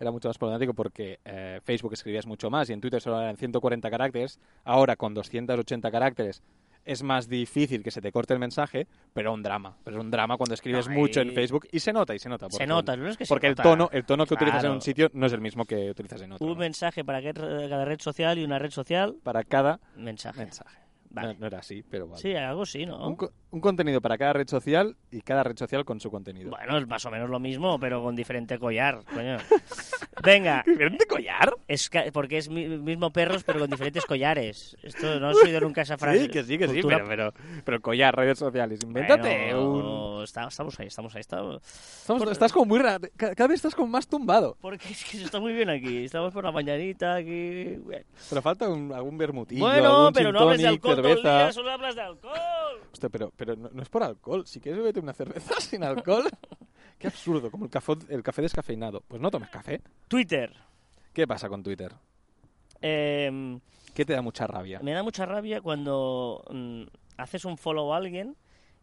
Era 0.00 0.12
mucho 0.12 0.28
más 0.28 0.38
problemático 0.38 0.74
porque 0.74 1.18
eh, 1.24 1.60
Facebook 1.64 1.92
escribías 1.92 2.24
mucho 2.24 2.50
más 2.50 2.70
y 2.70 2.72
en 2.72 2.80
Twitter 2.80 3.00
solo 3.00 3.20
eran 3.20 3.36
140 3.36 3.90
caracteres. 3.90 4.38
Ahora 4.64 4.94
con 4.94 5.12
280 5.12 5.90
caracteres 5.90 6.40
es 6.88 7.02
más 7.02 7.28
difícil 7.28 7.82
que 7.82 7.90
se 7.90 8.00
te 8.00 8.10
corte 8.10 8.32
el 8.32 8.40
mensaje, 8.40 8.86
pero 9.12 9.32
un 9.32 9.42
drama. 9.42 9.76
Pero 9.84 9.98
es 9.98 10.02
un 10.04 10.10
drama 10.10 10.36
cuando 10.36 10.54
escribes 10.54 10.88
mucho 10.88 11.20
en 11.20 11.32
Facebook 11.32 11.68
y 11.70 11.80
se 11.80 11.92
nota 11.92 12.14
y 12.14 12.18
se 12.18 12.28
nota. 12.28 12.48
Se 12.50 12.66
nota, 12.66 12.96
no 12.96 13.08
es 13.08 13.16
que 13.16 13.26
se 13.26 13.28
Porque 13.28 13.46
el 13.48 13.52
nota. 13.52 13.62
tono, 13.62 13.88
el 13.92 14.04
tono 14.04 14.24
que 14.26 14.34
utilizas 14.34 14.64
en 14.64 14.70
un 14.72 14.80
sitio 14.80 15.10
no 15.12 15.26
es 15.26 15.32
el 15.32 15.40
mismo 15.40 15.64
que 15.64 15.90
utilizas 15.90 16.22
en 16.22 16.32
otro. 16.32 16.46
Un 16.46 16.54
¿no? 16.54 16.58
mensaje 16.60 17.04
para 17.04 17.20
que- 17.20 17.34
cada 17.34 17.84
red 17.84 18.00
social 18.00 18.38
y 18.38 18.44
una 18.44 18.58
red 18.58 18.70
social, 18.70 19.16
Para 19.22 19.44
cada 19.44 19.80
mensaje. 19.96 20.38
mensaje. 20.40 20.78
Vale. 21.10 21.34
No, 21.34 21.40
no 21.40 21.46
era 21.46 21.58
así, 21.58 21.82
pero 21.88 22.06
vale. 22.06 22.20
Sí, 22.20 22.34
algo 22.34 22.66
sí, 22.66 22.84
¿no? 22.86 23.06
Un, 23.08 23.16
co- 23.16 23.32
un 23.50 23.60
contenido 23.60 24.00
para 24.00 24.18
cada 24.18 24.34
red 24.34 24.46
social 24.48 24.96
y 25.10 25.22
cada 25.22 25.42
red 25.42 25.56
social 25.56 25.84
con 25.84 26.00
su 26.00 26.10
contenido. 26.10 26.50
Bueno, 26.50 26.76
es 26.76 26.86
más 26.86 27.04
o 27.06 27.10
menos 27.10 27.30
lo 27.30 27.40
mismo, 27.40 27.78
pero 27.80 28.02
con 28.02 28.14
diferente 28.14 28.58
collar, 28.58 29.00
coño. 29.14 29.38
Venga, 30.22 30.62
¿Diferente 30.66 31.06
collar? 31.06 31.54
es 31.68 31.90
porque 32.12 32.38
es 32.38 32.48
mi- 32.48 32.66
mismo 32.68 33.10
perros, 33.12 33.44
pero 33.44 33.60
con 33.60 33.70
diferentes 33.70 34.04
collares. 34.04 34.76
Esto 34.82 35.18
no 35.20 35.30
he 35.30 35.34
oído 35.44 35.60
nunca 35.60 35.82
esa 35.82 35.96
frase. 35.96 36.22
Sí, 36.24 36.28
que 36.28 36.42
sí, 36.42 36.58
que 36.58 36.68
sí, 36.68 36.80
pero, 36.86 37.06
pero, 37.06 37.32
pero 37.64 37.80
collar, 37.80 38.14
redes 38.16 38.38
sociales, 38.38 38.80
invéntate 38.82 39.54
Bueno, 39.54 40.16
un... 40.18 40.24
está- 40.24 40.48
estamos 40.48 40.78
ahí, 40.80 40.88
estamos 40.88 41.14
ahí. 41.14 41.20
Estamos... 41.20 41.62
Estamos- 41.62 42.22
por- 42.22 42.32
Estás 42.32 42.52
como 42.52 42.66
muy 42.66 42.80
raro, 42.80 43.08
cada 43.16 43.46
vez 43.46 43.56
estás 43.56 43.74
como 43.74 43.88
más 43.88 44.06
tumbado. 44.08 44.56
Porque 44.60 44.88
es 44.90 45.04
que 45.04 45.18
se 45.18 45.24
está 45.24 45.40
muy 45.40 45.52
bien 45.52 45.70
aquí. 45.70 46.04
Estamos 46.04 46.32
por 46.34 46.44
la 46.44 46.52
mañanita 46.52 47.14
aquí. 47.14 47.76
Bueno, 47.84 48.04
Pero 48.28 48.42
falta 48.42 48.68
un- 48.68 48.92
algún 48.92 49.16
vermutillo, 49.16 49.64
Bueno, 49.64 49.96
algún 49.98 50.12
pero 50.12 50.32
no 50.32 50.40
hables 50.40 50.62
de 50.62 50.68
alcohol 50.68 50.97
cerveza. 51.02 51.38
día, 51.38 51.52
solo 51.52 51.70
hablas 51.70 51.94
de 51.94 52.02
alcohol. 52.02 52.80
Hostia, 52.92 53.08
pero, 53.08 53.32
pero 53.36 53.56
no, 53.56 53.70
no 53.72 53.82
es 53.82 53.88
por 53.88 54.02
alcohol. 54.02 54.46
Si 54.46 54.60
quieres 54.60 54.80
bebete 54.80 55.00
una 55.00 55.12
cerveza 55.12 55.54
sin 55.60 55.84
alcohol. 55.84 56.24
Qué 56.98 57.06
absurdo, 57.06 57.50
como 57.50 57.64
el 57.64 57.70
café, 57.70 57.92
el 58.08 58.22
café 58.22 58.42
descafeinado. 58.42 59.02
Pues 59.06 59.20
no 59.22 59.30
tomes 59.30 59.50
café. 59.50 59.82
Twitter. 60.08 60.52
¿Qué 61.12 61.26
pasa 61.26 61.48
con 61.48 61.62
Twitter? 61.62 61.92
Eh, 62.80 63.58
¿Qué 63.94 64.04
te 64.04 64.12
da 64.12 64.22
mucha 64.22 64.46
rabia? 64.46 64.78
me 64.80 64.92
da 64.92 65.02
mucha 65.02 65.26
rabia 65.26 65.60
cuando 65.60 66.44
mm, 66.50 66.82
haces 67.16 67.44
un 67.44 67.58
follow 67.58 67.92
a 67.92 67.96
alguien 67.96 68.36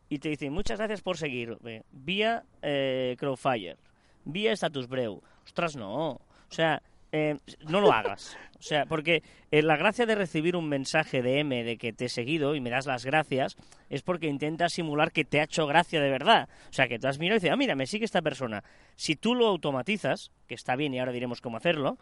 y 0.10 0.20
te 0.20 0.30
dicen 0.30 0.52
muchas 0.52 0.78
gracias 0.78 1.02
por 1.02 1.18
seguirme 1.18 1.86
vía 1.92 2.44
eh, 2.62 3.16
Crowfire, 3.18 3.78
vía 4.26 4.52
Status 4.52 4.88
Breu. 4.88 5.22
Ostras, 5.46 5.76
no. 5.76 6.10
O 6.10 6.22
sea, 6.50 6.82
eh, 7.12 7.38
no 7.68 7.82
lo 7.82 7.92
hagas. 7.92 8.38
O 8.60 8.64
sea, 8.64 8.86
porque 8.86 9.22
eh, 9.52 9.62
la 9.62 9.78
gracia 9.78 10.06
de 10.06 10.16
recibir 10.16 10.56
un 10.56 10.68
mensaje 10.68 11.22
de 11.22 11.40
M 11.40 11.64
de 11.64 11.78
que 11.78 11.94
te 11.94 12.06
he 12.06 12.10
seguido 12.10 12.56
y 12.56 12.62
me 12.62 12.70
das 12.70 12.86
las 12.86 13.06
gracias 13.06 13.58
es 13.90 14.02
porque 14.02 14.28
intentas 14.28 14.74
simular 14.74 15.12
que 15.12 15.24
te 15.26 15.40
ha 15.40 15.44
hecho 15.44 15.68
gracia 15.68 16.02
de 16.02 16.10
verdad. 16.10 16.50
O 16.70 16.74
sea, 16.74 16.88
que 16.88 16.98
tú 16.98 17.08
has 17.08 17.20
mirado 17.20 17.38
y 17.38 17.40
dices, 17.40 17.52
ah, 17.52 17.58
mira, 17.58 17.76
me 17.76 17.86
sigue 17.86 18.06
esta 18.06 18.22
persona. 18.22 18.64
Si 18.96 19.16
tú 19.16 19.36
lo 19.36 19.48
automatizas, 19.48 20.32
que 20.48 20.56
está 20.56 20.76
bien 20.76 20.94
y 20.94 21.00
ahora 21.00 21.12
diremos 21.12 21.42
cómo 21.42 21.58
hacerlo, 21.58 21.98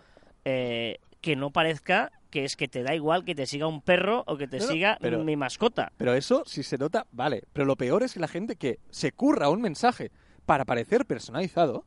eh, 0.46 1.00
que 1.22 1.36
no 1.36 1.52
parezca 1.52 2.12
que 2.30 2.46
es 2.46 2.56
que 2.56 2.68
te 2.68 2.84
da 2.84 2.96
igual 2.96 3.26
que 3.26 3.36
te 3.36 3.46
siga 3.46 3.68
un 3.68 3.82
perro 3.82 4.24
o 4.26 4.38
que 4.38 4.48
te 4.48 4.60
siga 4.60 4.98
pero- 5.00 5.24
mi 5.24 5.36
mascota. 5.36 5.92
Pero 5.98 6.14
eso, 6.14 6.44
si 6.46 6.64
se 6.64 6.78
nota, 6.78 7.06
vale. 7.12 7.44
Pero 7.54 7.66
lo 7.66 7.76
peor 7.76 8.04
es 8.04 8.14
que 8.14 8.20
la 8.20 8.28
gente 8.28 8.56
que 8.56 8.80
se 8.90 9.12
curra 9.12 9.50
un 9.50 9.62
mensaje 9.62 10.12
para 10.46 10.66
parecer 10.66 11.06
personalizado 11.06 11.86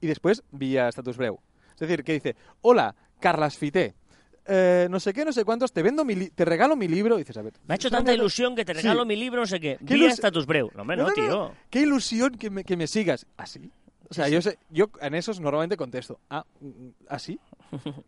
y 0.00 0.06
después 0.06 0.42
vía 0.50 0.88
status 0.88 1.16
breu. 1.16 1.40
Es 1.74 1.80
decir, 1.80 2.04
que 2.04 2.12
dice, 2.14 2.36
hola, 2.62 2.94
Carlas 3.20 3.56
Fité, 3.58 3.94
eh, 4.46 4.86
no 4.90 5.00
sé 5.00 5.12
qué, 5.12 5.24
no 5.24 5.32
sé 5.32 5.44
cuántos, 5.44 5.72
te 5.72 5.82
vendo 5.82 6.04
mi 6.04 6.14
li- 6.14 6.30
te 6.30 6.44
regalo 6.44 6.76
mi 6.76 6.86
libro. 6.88 7.16
Y 7.16 7.18
dices, 7.22 7.36
a 7.36 7.42
ver, 7.42 7.54
Me 7.66 7.74
ha 7.74 7.76
hecho 7.76 7.88
¿sabes 7.88 8.04
tanta 8.04 8.12
ilusión 8.14 8.54
que 8.54 8.64
te 8.64 8.74
Sí. 8.74 8.82
regalo 8.82 9.04
mi 9.06 9.16
libro, 9.16 9.40
no 9.40 9.46
sé 9.46 9.58
qué. 9.60 9.78
¿Qué 9.86 9.94
Vía 9.94 10.08
ilus- 10.08 10.12
Status 10.14 10.46
Breu. 10.46 10.70
No, 10.74 10.82
hombre, 10.82 10.96
no, 10.96 11.10
tío. 11.12 11.52
Qué 11.70 11.80
ilusión 11.80 12.34
que 12.36 12.50
me, 12.50 12.64
que 12.64 12.76
me 12.76 12.86
sigas. 12.86 13.26
¿Así? 13.36 13.70
O 14.10 14.12
sea, 14.14 14.26
Sí, 14.26 14.32
yo 14.32 14.42
sé, 14.42 14.58
yo 14.68 14.90
en 15.00 15.14
esos 15.14 15.40
normalmente 15.40 15.76
contesto, 15.78 16.20
ah, 16.28 16.44
mm, 16.60 16.88
¿así? 17.08 17.40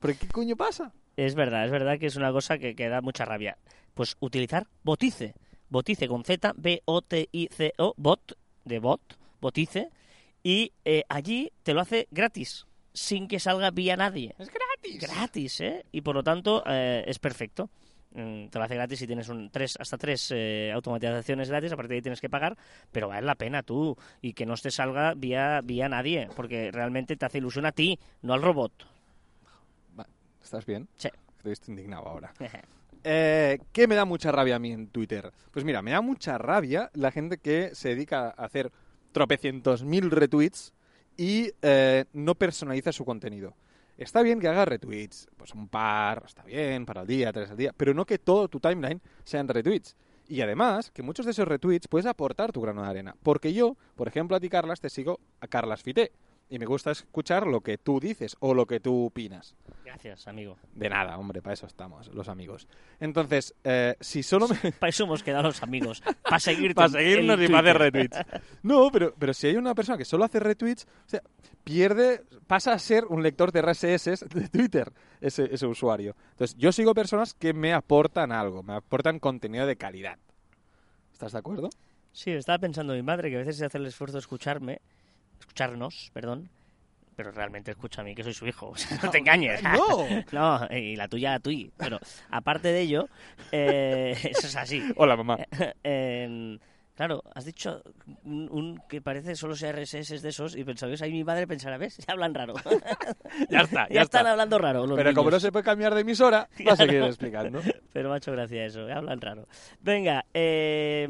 ¿Pero 0.00 0.14
qué 0.20 0.28
coño 0.28 0.54
pasa? 0.56 0.92
Es 1.16 1.34
verdad, 1.34 1.64
es 1.64 1.70
verdad 1.70 1.98
que 1.98 2.06
es 2.06 2.16
una 2.16 2.30
cosa 2.30 2.58
que, 2.58 2.74
que 2.76 2.88
da 2.88 3.00
mucha 3.00 3.24
rabia. 3.24 3.56
Pues 3.94 4.16
utilizar 4.20 4.66
Botice. 4.84 5.34
Botice 5.70 6.06
con 6.06 6.22
Z, 6.22 6.52
B-O-T-I-C-O, 6.56 7.94
bot, 7.96 8.36
de 8.64 8.78
bot, 8.78 9.00
Botice. 9.40 9.88
Y 10.42 10.72
eh, 10.84 11.02
allí 11.08 11.50
te 11.62 11.74
lo 11.74 11.80
hace 11.80 12.06
gratis, 12.10 12.66
sin 12.96 13.28
que 13.28 13.38
salga 13.38 13.70
vía 13.70 13.96
nadie. 13.96 14.34
Es 14.38 14.50
gratis. 14.50 15.00
Gratis, 15.00 15.60
¿eh? 15.60 15.84
Y 15.92 16.00
por 16.00 16.14
lo 16.14 16.22
tanto 16.22 16.62
eh, 16.66 17.04
es 17.06 17.18
perfecto. 17.18 17.68
Mm, 18.12 18.46
Te 18.48 18.58
lo 18.58 18.64
hace 18.64 18.74
gratis 18.74 19.02
y 19.02 19.06
tienes 19.06 19.28
un 19.28 19.50
tres, 19.50 19.76
hasta 19.78 19.98
tres 19.98 20.32
eh, 20.34 20.72
automatizaciones 20.72 21.50
gratis, 21.50 21.72
a 21.72 21.76
partir 21.76 21.90
de 21.90 21.94
ahí 21.96 22.02
tienes 22.02 22.20
que 22.20 22.30
pagar, 22.30 22.56
pero 22.90 23.08
vale 23.08 23.26
la 23.26 23.34
pena 23.34 23.62
tú 23.62 23.96
y 24.22 24.32
que 24.32 24.46
no 24.46 24.54
te 24.56 24.70
salga 24.70 25.12
vía, 25.14 25.60
vía 25.62 25.88
nadie, 25.90 26.28
porque 26.34 26.70
realmente 26.72 27.16
te 27.16 27.26
hace 27.26 27.38
ilusión 27.38 27.66
a 27.66 27.72
ti, 27.72 27.98
no 28.22 28.32
al 28.32 28.42
robot. 28.42 28.72
¿Estás 30.42 30.64
bien? 30.64 30.88
Sí. 30.96 31.10
Estoy 31.44 31.74
indignado 31.74 32.08
ahora. 32.08 32.32
Eh, 33.08 33.60
¿Qué 33.70 33.86
me 33.86 33.94
da 33.94 34.04
mucha 34.04 34.32
rabia 34.32 34.56
a 34.56 34.58
mí 34.58 34.72
en 34.72 34.88
Twitter? 34.88 35.30
Pues 35.52 35.64
mira, 35.64 35.80
me 35.80 35.92
da 35.92 36.00
mucha 36.00 36.38
rabia 36.38 36.90
la 36.92 37.12
gente 37.12 37.38
que 37.38 37.72
se 37.72 37.90
dedica 37.90 38.34
a 38.36 38.44
hacer 38.46 38.72
tropecientos 39.12 39.84
mil 39.84 40.10
retweets 40.10 40.72
y 41.16 41.50
eh, 41.62 42.04
no 42.12 42.34
personaliza 42.34 42.92
su 42.92 43.04
contenido. 43.04 43.54
Está 43.96 44.22
bien 44.22 44.40
que 44.40 44.48
haga 44.48 44.66
retweets, 44.66 45.28
pues 45.36 45.54
un 45.54 45.68
par, 45.68 46.22
está 46.26 46.42
bien, 46.42 46.84
para 46.84 47.02
el 47.02 47.06
día, 47.06 47.32
tres 47.32 47.50
al 47.50 47.56
día, 47.56 47.72
pero 47.74 47.94
no 47.94 48.04
que 48.04 48.18
todo 48.18 48.48
tu 48.48 48.60
timeline 48.60 49.00
sean 49.24 49.48
retweets. 49.48 49.96
Y 50.28 50.40
además, 50.40 50.90
que 50.90 51.02
muchos 51.02 51.24
de 51.24 51.32
esos 51.32 51.46
retweets 51.46 51.88
puedes 51.88 52.06
aportar 52.06 52.52
tu 52.52 52.60
grano 52.60 52.82
de 52.82 52.88
arena. 52.88 53.16
Porque 53.22 53.54
yo, 53.54 53.76
por 53.94 54.08
ejemplo, 54.08 54.36
a 54.36 54.40
ti, 54.40 54.48
Carlas, 54.48 54.80
te 54.80 54.90
sigo 54.90 55.20
a 55.40 55.46
Carlas 55.46 55.82
Fité. 55.82 56.12
Y 56.48 56.58
me 56.60 56.66
gusta 56.66 56.92
escuchar 56.92 57.46
lo 57.46 57.60
que 57.60 57.76
tú 57.76 57.98
dices 57.98 58.36
o 58.38 58.54
lo 58.54 58.66
que 58.66 58.78
tú 58.78 59.06
opinas. 59.06 59.56
Gracias, 59.84 60.28
amigo. 60.28 60.56
De 60.74 60.88
nada, 60.88 61.18
hombre, 61.18 61.42
para 61.42 61.54
eso 61.54 61.66
estamos, 61.66 62.06
los 62.14 62.28
amigos. 62.28 62.68
Entonces, 63.00 63.54
eh, 63.64 63.96
si 64.00 64.22
solo 64.22 64.46
me... 64.48 64.72
Para 64.72 64.90
eso 64.90 65.04
hemos 65.04 65.24
quedado 65.24 65.44
los 65.44 65.62
amigos. 65.62 66.00
Para 66.00 66.14
para 66.22 66.88
seguirnos 66.88 67.40
y 67.40 67.48
para 67.48 67.58
hacer 67.70 67.78
retweets. 67.78 68.18
No, 68.62 68.90
pero, 68.92 69.14
pero 69.18 69.34
si 69.34 69.48
hay 69.48 69.56
una 69.56 69.74
persona 69.74 69.98
que 69.98 70.04
solo 70.04 70.24
hace 70.24 70.38
retweets, 70.38 70.84
o 70.84 71.08
sea, 71.08 71.22
pierde, 71.64 72.22
pasa 72.46 72.72
a 72.72 72.78
ser 72.78 73.06
un 73.06 73.24
lector 73.24 73.50
de 73.50 73.62
RSS 73.62 74.28
de 74.28 74.48
Twitter, 74.48 74.92
ese, 75.20 75.52
ese 75.52 75.66
usuario. 75.66 76.14
Entonces, 76.30 76.56
yo 76.56 76.70
sigo 76.70 76.94
personas 76.94 77.34
que 77.34 77.52
me 77.52 77.72
aportan 77.72 78.30
algo, 78.30 78.62
me 78.62 78.74
aportan 78.74 79.18
contenido 79.18 79.66
de 79.66 79.76
calidad. 79.76 80.18
¿Estás 81.12 81.32
de 81.32 81.38
acuerdo? 81.38 81.70
Sí, 82.12 82.30
estaba 82.30 82.58
pensando 82.58 82.94
mi 82.94 83.02
madre 83.02 83.30
que 83.30 83.36
a 83.36 83.40
veces 83.40 83.56
se 83.56 83.66
hace 83.66 83.78
el 83.78 83.86
esfuerzo 83.86 84.14
de 84.14 84.20
escucharme, 84.20 84.80
escucharnos, 85.40 86.10
perdón, 86.12 86.50
pero 87.16 87.32
realmente 87.32 87.70
escucha 87.70 88.02
a 88.02 88.04
mí, 88.04 88.14
que 88.14 88.22
soy 88.22 88.34
su 88.34 88.46
hijo. 88.46 88.68
O 88.70 88.76
sea, 88.76 88.98
no 89.02 89.10
te 89.10 89.18
engañes. 89.18 89.62
No. 89.62 90.06
No, 90.32 90.68
y 90.70 90.96
la 90.96 91.08
tuya 91.08 91.34
a 91.34 91.40
tuya. 91.40 91.68
Pero 91.76 91.98
aparte 92.30 92.68
de 92.68 92.80
ello, 92.80 93.08
eh, 93.52 94.16
eso 94.30 94.46
es 94.46 94.56
así. 94.56 94.82
Hola, 94.96 95.16
mamá. 95.16 95.38
Eh, 95.82 96.58
claro, 96.96 97.22
has 97.34 97.44
dicho 97.44 97.82
un, 98.24 98.48
un 98.50 98.82
que 98.88 99.00
parece 99.00 99.36
solo 99.36 99.54
sea 99.54 99.70
RSS 99.72 100.20
de 100.22 100.28
esos 100.30 100.56
y 100.56 100.64
pensaba 100.64 100.92
que 100.92 101.04
ahí 101.04 101.12
mi 101.12 101.22
madre 101.22 101.46
pensará, 101.46 101.78
¿ves? 101.78 101.96
Ya 102.06 102.12
hablan 102.12 102.34
raro. 102.34 102.54
Ya 103.50 103.60
está, 103.60 103.86
ya, 103.88 103.94
ya 103.96 104.02
están 104.02 104.20
está. 104.22 104.30
hablando 104.32 104.58
raro 104.58 104.86
los 104.86 104.96
Pero 104.96 105.12
como 105.14 105.30
no 105.30 105.38
se 105.38 105.52
puede 105.52 105.64
cambiar 105.64 105.94
de 105.94 106.00
emisora, 106.00 106.48
va 106.66 106.72
a 106.72 106.76
seguir 106.76 107.02
explicando. 107.02 107.60
Pero 107.92 108.08
me 108.08 108.14
ha 108.14 108.18
hecho 108.18 108.32
gracia 108.32 108.64
eso, 108.66 108.80
hablan 108.92 109.20
raro. 109.20 109.46
Venga, 109.80 110.24
eh, 110.34 111.06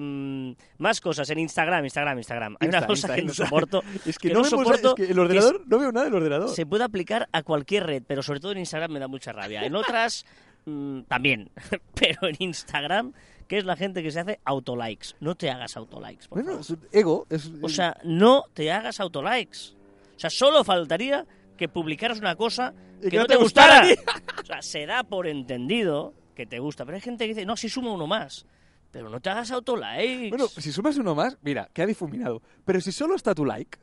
más 0.79 1.01
cosas 1.01 1.31
en 1.31 1.39
Instagram, 1.39 1.85
Instagram, 1.85 2.19
Instagram. 2.19 2.57
Hay 2.61 2.69
una 2.69 2.87
cosa 2.87 3.09
Insta, 3.09 3.15
que 3.17 3.23
no 3.23 3.33
soporto. 3.35 3.83
Es 4.05 4.19
que, 4.19 4.29
que 4.29 4.35
no, 4.35 4.41
no 4.43 4.47
vemos- 4.47 4.65
soporto 4.65 4.89
es 4.91 4.95
que 4.95 5.03
el 5.05 5.15
que 5.15 5.21
ordenador, 5.21 5.63
no 5.67 5.79
veo 5.79 5.93
nada 5.93 6.05
del 6.07 6.15
ordenador. 6.15 6.49
Se 6.51 6.67
puede 6.67 6.85
aplicar 6.85 7.29
a 7.33 7.43
cualquier 7.43 7.87
red, 7.87 8.03
pero 8.07 8.23
sobre 8.23 8.41
todo 8.41 8.53
en 8.53 8.59
Instagram 8.59 8.91
me 8.93 8.99
da 8.99 9.09
mucha 9.09 9.33
rabia. 9.33 9.65
En 9.65 9.75
otras 9.77 10.25
mm, 10.67 11.03
también, 11.03 11.51
pero 11.95 12.29
en 12.29 12.37
Instagram, 12.39 13.13
que 13.49 13.59
es 13.59 13.65
la 13.65 13.77
gente 13.77 14.03
que 14.03 14.11
se 14.11 14.21
hace 14.21 14.41
autolikes. 14.45 15.15
No 15.21 15.35
te 15.35 15.51
hagas 15.51 15.77
autolikes, 15.77 16.29
por 16.29 16.43
Bueno, 16.43 16.63
favor. 16.63 16.85
es 16.91 16.99
ego. 16.99 17.27
Es, 17.31 17.51
O 17.63 17.69
sea, 17.69 17.97
no 18.05 18.45
te 18.53 18.71
hagas 18.71 19.01
autolikes. 19.01 19.75
O 20.17 20.19
sea, 20.19 20.31
solo 20.31 20.65
faltaría 20.65 21.27
que 21.57 21.69
publicaras 21.69 22.19
una 22.19 22.37
cosa 22.37 22.75
que, 23.01 23.17
no 23.17 23.27
te 23.27 23.37
gustara 23.37 23.87
O 24.43 24.45
sea, 24.45 24.63
se 24.63 24.87
da 24.87 25.05
por 25.05 25.27
entendido 25.27 26.15
que 26.35 26.47
te 26.47 26.59
gusta. 26.59 26.85
Pero 26.85 26.97
hay 26.97 27.01
gente 27.03 27.25
que 27.25 27.35
dice, 27.35 27.47
no, 27.47 27.57
si 27.57 27.69
suma 27.69 27.93
uno 27.93 28.07
más. 28.07 28.47
Pero 28.91 29.11
no 29.11 29.21
te 29.21 29.31
hagas 29.31 29.51
autolikes. 29.51 30.31
Bueno, 30.31 30.49
si 30.49 30.73
sumas 30.73 30.97
uno 30.97 31.15
más, 31.15 31.37
mira, 31.43 31.69
queda 31.73 31.87
difuminado. 31.87 32.43
Pero 32.65 32.81
si 32.81 32.93
solo 32.93 33.15
está 33.15 33.35
tu 33.35 33.45
like, 33.45 33.79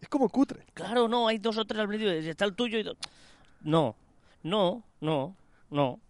es 0.00 0.08
como 0.08 0.28
cutre. 0.28 0.66
Claro, 0.74 1.08
no, 1.08 1.28
hay 1.28 1.38
dos 1.38 1.56
o 1.56 1.64
tres 1.64 1.80
al 1.80 1.88
medio, 1.88 2.10
está 2.10 2.44
el 2.44 2.54
tuyo 2.54 2.78
y... 2.78 2.84
No, 3.62 3.96
no, 4.42 4.82
no, 5.00 5.36
no. 5.70 6.00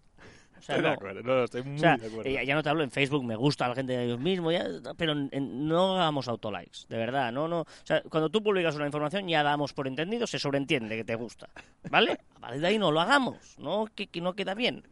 O 0.59 0.63
sea, 0.67 0.79
no. 0.79 0.89
acuerdo, 0.89 1.23
no, 1.23 1.45
estoy 1.45 1.63
muy 1.63 1.77
O 1.77 1.79
sea, 1.79 1.99
de 1.99 2.07
acuerdo. 2.07 2.31
eh, 2.31 2.47
ya 2.47 2.55
no 2.55 2.63
te 2.63 2.71
hablo 2.71 2.83
en 2.85 2.91
Facebook, 2.91 3.23
me 3.23 3.37
gusta 3.37 3.69
la 3.69 3.75
gente 3.75 3.93
de 3.95 4.05
ellos 4.07 4.19
mismos, 4.19 4.55
ya, 4.55 4.65
pero 4.97 5.13
en- 5.13 5.29
en- 5.31 5.69
no 5.69 5.97
hagamos 5.97 6.27
autolikes, 6.27 6.87
de 6.89 6.97
verdad, 6.97 7.31
no, 7.33 7.49
no. 7.49 7.61
O 7.63 7.67
sea, 7.83 8.01
cuando 8.09 8.31
tú 8.31 8.43
publicas 8.43 8.75
una 8.75 8.87
información 8.87 9.29
ya 9.29 9.43
damos 9.43 9.75
por 9.75 9.87
entendido, 9.87 10.27
se 10.27 10.39
sobreentiende 10.39 10.97
que 10.97 11.05
te 11.05 11.17
gusta, 11.17 11.51
¿vale? 11.91 12.19
A 12.37 12.41
partir 12.41 12.63
de 12.63 12.67
ahí 12.69 12.79
no 12.79 12.91
lo 12.93 13.01
hagamos, 13.03 13.59
no 13.59 13.87
que, 13.95 14.07
que 14.07 14.23
no 14.23 14.33
queda 14.33 14.55
bien, 14.55 14.85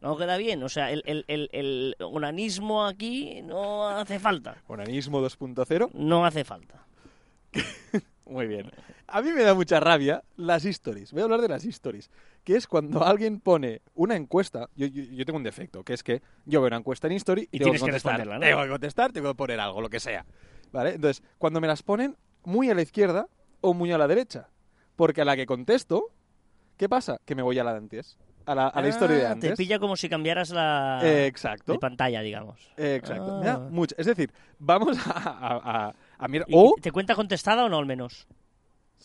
no 0.00 0.16
queda 0.16 0.38
bien. 0.38 0.62
O 0.62 0.70
sea, 0.70 0.90
el, 0.92 1.02
el, 1.04 1.26
el, 1.28 1.50
el 1.52 1.94
onanismo 2.00 2.86
aquí 2.86 3.42
no 3.42 3.86
hace 3.86 4.18
falta, 4.18 4.56
Onanismo 4.66 5.20
2.0, 5.20 5.90
no 5.92 6.24
hace 6.24 6.42
falta. 6.44 6.86
muy 8.28 8.46
bien. 8.46 8.70
A 9.06 9.22
mí 9.22 9.30
me 9.32 9.42
da 9.42 9.54
mucha 9.54 9.80
rabia 9.80 10.22
las 10.36 10.64
stories. 10.64 11.12
Voy 11.12 11.22
a 11.22 11.24
hablar 11.24 11.40
de 11.40 11.48
las 11.48 11.64
stories. 11.64 12.10
Que 12.44 12.56
es 12.56 12.66
cuando 12.66 13.04
alguien 13.04 13.40
pone 13.40 13.82
una 13.94 14.16
encuesta. 14.16 14.68
Yo, 14.76 14.86
yo, 14.86 15.02
yo 15.04 15.24
tengo 15.24 15.36
un 15.38 15.42
defecto, 15.44 15.82
que 15.82 15.94
es 15.94 16.02
que 16.02 16.22
yo 16.44 16.60
veo 16.60 16.68
una 16.68 16.76
encuesta 16.76 17.06
en 17.06 17.14
story 17.14 17.42
y, 17.50 17.56
Y 17.56 17.58
tengo 17.58 17.72
tienes 17.72 17.80
que 17.80 17.86
contestar. 17.86 18.26
¿no? 18.26 18.40
Tengo 18.40 18.62
que 18.62 18.68
contestar, 18.68 19.12
tengo 19.12 19.28
que 19.30 19.34
poner 19.36 19.60
algo, 19.60 19.80
lo 19.80 19.88
que 19.90 20.00
sea. 20.00 20.24
¿Vale? 20.72 20.94
Entonces, 20.94 21.22
cuando 21.38 21.60
me 21.60 21.66
las 21.66 21.82
ponen 21.82 22.16
muy 22.44 22.70
a 22.70 22.74
la 22.74 22.82
izquierda 22.82 23.28
o 23.60 23.74
muy 23.74 23.90
a 23.92 23.98
la 23.98 24.06
derecha. 24.06 24.48
Porque 24.96 25.22
a 25.22 25.24
la 25.24 25.36
que 25.36 25.46
contesto, 25.46 26.10
¿qué 26.76 26.88
pasa? 26.88 27.18
Que 27.24 27.34
me 27.34 27.42
voy 27.42 27.58
a 27.58 27.64
la 27.64 27.72
de 27.72 27.78
antes. 27.78 28.18
A 28.46 28.54
la, 28.54 28.68
a 28.68 28.80
la 28.80 28.88
historia 28.88 29.16
de 29.16 29.26
Ah, 29.26 29.32
antes. 29.32 29.50
Te 29.50 29.56
pilla 29.56 29.78
como 29.78 29.94
si 29.94 30.08
cambiaras 30.08 30.48
la 30.50 31.00
Eh, 31.02 31.26
exacto. 31.26 31.72
de 31.72 31.78
pantalla, 31.78 32.22
digamos. 32.22 32.58
Eh, 32.78 32.94
exacto. 32.96 33.42
Ah. 33.44 33.68
mucho. 33.70 33.94
Es 33.98 34.06
decir, 34.06 34.32
vamos 34.58 34.96
a, 35.06 35.88
a, 35.88 35.94
a- 36.18 36.24
a 36.24 36.28
mirar. 36.28 36.46
¿Y 36.48 36.54
O 36.56 36.74
¿Te 36.80 36.92
cuenta 36.92 37.14
contestada 37.14 37.64
o 37.64 37.68
no 37.68 37.78
al 37.78 37.86
menos? 37.86 38.26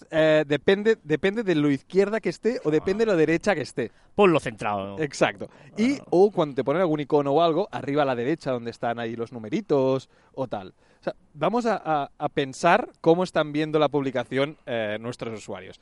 eh, 0.09 0.43
depende, 0.47 0.97
depende 1.03 1.43
de 1.43 1.53
lo 1.55 1.69
izquierda 1.69 2.19
que 2.19 2.29
esté 2.29 2.59
o 2.63 2.71
depende 2.71 3.05
de 3.05 3.11
lo 3.11 3.15
derecha 3.17 3.53
que 3.53 3.61
esté. 3.61 3.91
Ponlo 4.15 4.39
centrado. 4.39 4.97
Exacto. 4.99 5.49
Y 5.77 5.99
o 6.09 6.31
cuando 6.31 6.55
te 6.55 6.63
ponen 6.63 6.81
algún 6.81 6.99
icono 6.99 7.31
o 7.31 7.41
algo, 7.43 7.67
arriba 7.71 8.01
a 8.01 8.05
la 8.05 8.15
derecha 8.15 8.51
donde 8.51 8.71
están 8.71 8.97
ahí 8.99 9.15
los 9.15 9.31
numeritos 9.31 10.09
o 10.33 10.47
tal. 10.47 10.69
O 10.99 11.03
sea, 11.03 11.15
vamos 11.33 11.65
a, 11.67 11.81
a- 11.83 12.11
a 12.17 12.29
pensar 12.29 12.89
cómo 13.01 13.23
están 13.23 13.51
viendo 13.53 13.77
la 13.77 13.87
publicación 13.89 14.57
eh, 14.65 14.97
nuestros 14.99 15.37
usuarios. 15.37 15.79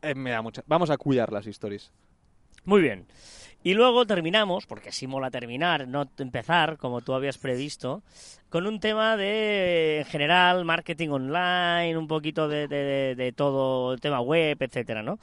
Eh, 0.00 0.14
me 0.14 0.30
da 0.30 0.40
mucha. 0.40 0.62
Vamos 0.66 0.88
a 0.88 0.96
cuidar 0.96 1.30
las 1.30 1.46
stories. 1.46 1.92
Muy 2.64 2.80
bien. 2.80 3.06
Y 3.62 3.74
luego 3.74 4.06
terminamos, 4.06 4.66
porque 4.66 4.88
así 4.88 5.06
mola 5.06 5.30
terminar, 5.30 5.86
no 5.86 6.08
empezar, 6.18 6.78
como 6.78 7.02
tú 7.02 7.12
habías 7.12 7.36
previsto, 7.36 8.02
con 8.48 8.66
un 8.66 8.80
tema 8.80 9.18
de, 9.18 9.98
en 9.98 10.04
general, 10.06 10.64
marketing 10.64 11.10
online, 11.10 11.96
un 11.98 12.08
poquito 12.08 12.48
de, 12.48 12.68
de- 12.68 13.14
de 13.14 13.32
todo 13.32 13.92
el 13.92 14.00
tema 14.00 14.20
web, 14.20 14.56
etcétera, 14.62 15.02
¿no? 15.02 15.18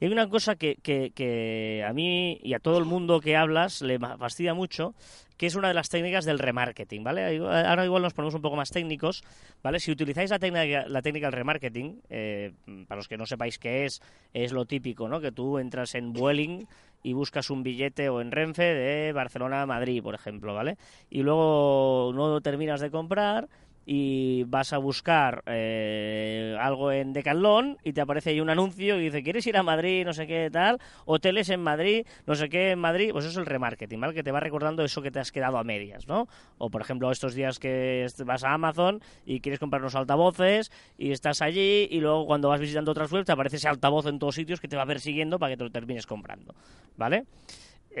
Y 0.00 0.04
hay 0.04 0.12
una 0.12 0.28
cosa 0.28 0.54
que, 0.56 0.76
que- 0.82 1.12
que 1.14 1.82
a 1.88 1.92
mí 1.94 2.38
y 2.42 2.52
a 2.54 2.58
todo 2.60 2.78
el 2.78 2.84
mundo 2.84 3.20
que 3.20 3.36
hablas 3.36 3.80
le 3.80 3.98
fastidia 3.98 4.52
mucho, 4.54 4.94
que 5.38 5.46
es 5.46 5.54
una 5.54 5.68
de 5.68 5.74
las 5.74 5.88
técnicas 5.88 6.24
del 6.24 6.38
remarketing, 6.38 7.04
¿vale? 7.04 7.38
Ahora 7.38 7.84
igual 7.84 8.02
nos 8.02 8.12
ponemos 8.12 8.34
un 8.34 8.42
poco 8.42 8.56
más 8.56 8.70
técnicos, 8.70 9.22
¿vale? 9.62 9.78
Si 9.78 9.90
utilizáis 9.90 10.30
la 10.30 10.38
técnica, 10.38 10.86
la 10.88 11.00
técnica 11.00 11.28
del 11.28 11.32
remarketing, 11.32 12.02
eh, 12.10 12.52
para 12.86 12.98
los 12.98 13.08
que 13.08 13.16
no 13.16 13.24
sepáis 13.24 13.58
qué 13.58 13.86
es, 13.86 14.02
es 14.34 14.52
lo 14.52 14.66
típico, 14.66 15.08
¿no? 15.08 15.20
Que 15.20 15.30
tú 15.32 15.58
entras 15.58 15.94
en 15.94 16.12
Vueling 16.12 16.66
y 17.04 17.12
buscas 17.12 17.50
un 17.50 17.62
billete 17.62 18.08
o 18.08 18.20
en 18.20 18.32
Renfe 18.32 18.64
de 18.64 19.12
Barcelona 19.12 19.62
a 19.62 19.66
Madrid, 19.66 20.02
por 20.02 20.16
ejemplo, 20.16 20.54
¿vale? 20.54 20.76
Y 21.08 21.22
luego 21.22 22.12
no 22.12 22.40
terminas 22.40 22.80
de 22.80 22.90
comprar 22.90 23.48
y 23.90 24.44
vas 24.44 24.74
a 24.74 24.78
buscar 24.78 25.42
eh, 25.46 26.54
algo 26.60 26.92
en 26.92 27.14
Decathlon 27.14 27.78
y 27.82 27.94
te 27.94 28.02
aparece 28.02 28.28
ahí 28.28 28.40
un 28.42 28.50
anuncio 28.50 29.00
y 29.00 29.04
dice, 29.04 29.22
¿quieres 29.22 29.46
ir 29.46 29.56
a 29.56 29.62
Madrid? 29.62 30.04
No 30.04 30.12
sé 30.12 30.26
qué 30.26 30.50
tal, 30.52 30.78
hoteles 31.06 31.48
en 31.48 31.62
Madrid, 31.62 32.06
no 32.26 32.34
sé 32.34 32.50
qué 32.50 32.72
en 32.72 32.80
Madrid, 32.80 33.12
pues 33.12 33.24
eso 33.24 33.32
es 33.32 33.38
el 33.38 33.46
remarketing, 33.46 33.98
¿vale? 33.98 34.12
Que 34.12 34.22
te 34.22 34.30
va 34.30 34.40
recordando 34.40 34.84
eso 34.84 35.00
que 35.00 35.10
te 35.10 35.20
has 35.20 35.32
quedado 35.32 35.56
a 35.56 35.64
medias, 35.64 36.06
¿no? 36.06 36.28
O 36.58 36.68
por 36.68 36.82
ejemplo, 36.82 37.10
estos 37.10 37.32
días 37.32 37.58
que 37.58 38.06
vas 38.26 38.44
a 38.44 38.52
Amazon 38.52 39.00
y 39.24 39.40
quieres 39.40 39.58
comprar 39.58 39.80
unos 39.80 39.94
altavoces 39.94 40.70
y 40.98 41.12
estás 41.12 41.40
allí 41.40 41.88
y 41.90 42.00
luego 42.00 42.26
cuando 42.26 42.50
vas 42.50 42.60
visitando 42.60 42.90
otras 42.90 43.10
webs 43.10 43.24
te 43.24 43.32
aparece 43.32 43.56
ese 43.56 43.68
altavoz 43.68 44.04
en 44.04 44.18
todos 44.18 44.34
sitios 44.34 44.60
que 44.60 44.68
te 44.68 44.76
va 44.76 44.84
persiguiendo 44.84 45.38
para 45.38 45.54
que 45.54 45.56
te 45.56 45.64
lo 45.64 45.70
termines 45.70 46.06
comprando, 46.06 46.54
¿vale? 46.98 47.24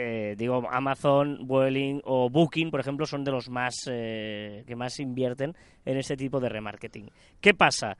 Eh, 0.00 0.36
digo, 0.38 0.62
Amazon, 0.70 1.48
Vueling 1.48 2.00
o 2.04 2.30
Booking, 2.30 2.70
por 2.70 2.78
ejemplo, 2.78 3.04
son 3.04 3.24
de 3.24 3.32
los 3.32 3.50
más 3.50 3.74
eh, 3.90 4.62
que 4.64 4.76
más 4.76 5.00
invierten 5.00 5.56
en 5.84 5.96
este 5.96 6.16
tipo 6.16 6.38
de 6.38 6.48
remarketing. 6.48 7.10
¿Qué 7.40 7.52
pasa? 7.52 7.98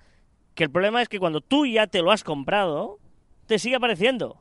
Que 0.55 0.63
el 0.63 0.71
problema 0.71 1.03
es 1.03 1.09
que 1.09 1.19
cuando 1.19 1.41
tú 1.41 1.67
ya 1.67 1.89
te 1.89 2.01
lo 2.01 2.13
has 2.13 2.23
comprado, 2.23 3.01
te 3.47 3.59
sigue 3.59 3.75
apareciendo. 3.75 4.41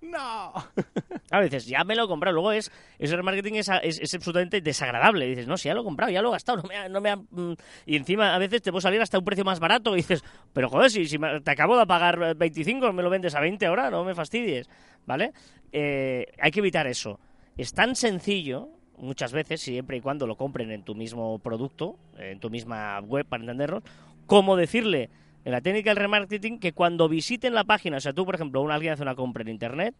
¡No! 0.00 0.52
A 1.30 1.40
veces 1.40 1.66
ya 1.66 1.84
me 1.84 1.94
lo 1.94 2.04
he 2.04 2.08
comprado. 2.08 2.34
Luego 2.34 2.52
es, 2.52 2.70
ese 2.98 3.16
remarketing 3.16 3.56
es, 3.56 3.70
es, 3.82 4.14
absolutamente 4.14 4.60
desagradable. 4.60 5.26
Dices, 5.26 5.46
no, 5.46 5.56
si 5.56 5.68
ya 5.68 5.74
lo 5.74 5.82
he 5.82 5.84
comprado, 5.84 6.12
ya 6.12 6.22
lo 6.22 6.28
he 6.28 6.32
gastado, 6.32 6.62
no 6.62 6.68
me, 6.68 6.88
no 6.88 7.00
me 7.00 7.16
mm". 7.16 7.56
Y 7.86 7.96
encima 7.96 8.34
a 8.34 8.38
veces 8.38 8.62
te 8.62 8.70
puede 8.70 8.82
salir 8.82 9.00
hasta 9.00 9.18
un 9.18 9.24
precio 9.24 9.44
más 9.44 9.60
barato 9.60 9.94
y 9.94 9.98
dices, 9.98 10.24
pero 10.52 10.68
joder, 10.68 10.90
si, 10.90 11.06
si 11.06 11.18
te 11.18 11.50
acabo 11.50 11.78
de 11.78 11.86
pagar 11.86 12.36
25, 12.36 12.92
me 12.92 13.02
lo 13.02 13.10
vendes 13.10 13.34
a 13.34 13.40
20 13.40 13.66
ahora, 13.66 13.90
no 13.90 14.04
me 14.04 14.14
fastidies. 14.14 14.68
¿Vale? 15.06 15.32
Eh, 15.72 16.26
hay 16.40 16.50
que 16.50 16.60
evitar 16.60 16.86
eso. 16.86 17.18
Es 17.56 17.72
tan 17.72 17.96
sencillo, 17.96 18.68
muchas 18.96 19.32
veces, 19.32 19.60
siempre 19.60 19.96
y 19.96 20.00
cuando 20.00 20.26
lo 20.26 20.36
compren 20.36 20.70
en 20.70 20.84
tu 20.84 20.94
mismo 20.94 21.38
producto, 21.40 21.96
en 22.16 22.40
tu 22.40 22.50
misma 22.50 23.00
web, 23.00 23.26
para 23.26 23.42
entenderlo, 23.42 23.82
como 24.26 24.56
decirle 24.56 25.10
en 25.48 25.52
la 25.52 25.62
técnica 25.62 25.88
del 25.88 25.96
remarketing 25.96 26.58
que 26.58 26.74
cuando 26.74 27.08
visiten 27.08 27.54
la 27.54 27.64
página, 27.64 27.96
o 27.96 28.00
sea, 28.00 28.12
tú, 28.12 28.26
por 28.26 28.34
ejemplo, 28.34 28.60
un, 28.60 28.70
alguien 28.70 28.92
hace 28.92 29.02
una 29.02 29.14
compra 29.14 29.40
en 29.40 29.48
Internet 29.48 29.94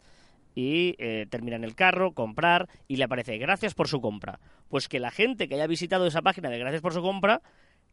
y 0.54 0.94
eh, 0.98 1.26
termina 1.30 1.56
en 1.56 1.64
el 1.64 1.74
carro, 1.74 2.12
comprar, 2.12 2.68
y 2.86 2.96
le 2.96 3.04
aparece 3.04 3.38
gracias 3.38 3.72
por 3.72 3.88
su 3.88 4.02
compra. 4.02 4.40
Pues 4.68 4.88
que 4.88 5.00
la 5.00 5.10
gente 5.10 5.48
que 5.48 5.54
haya 5.54 5.66
visitado 5.66 6.06
esa 6.06 6.20
página 6.20 6.50
de 6.50 6.58
gracias 6.58 6.82
por 6.82 6.92
su 6.92 7.00
compra, 7.00 7.40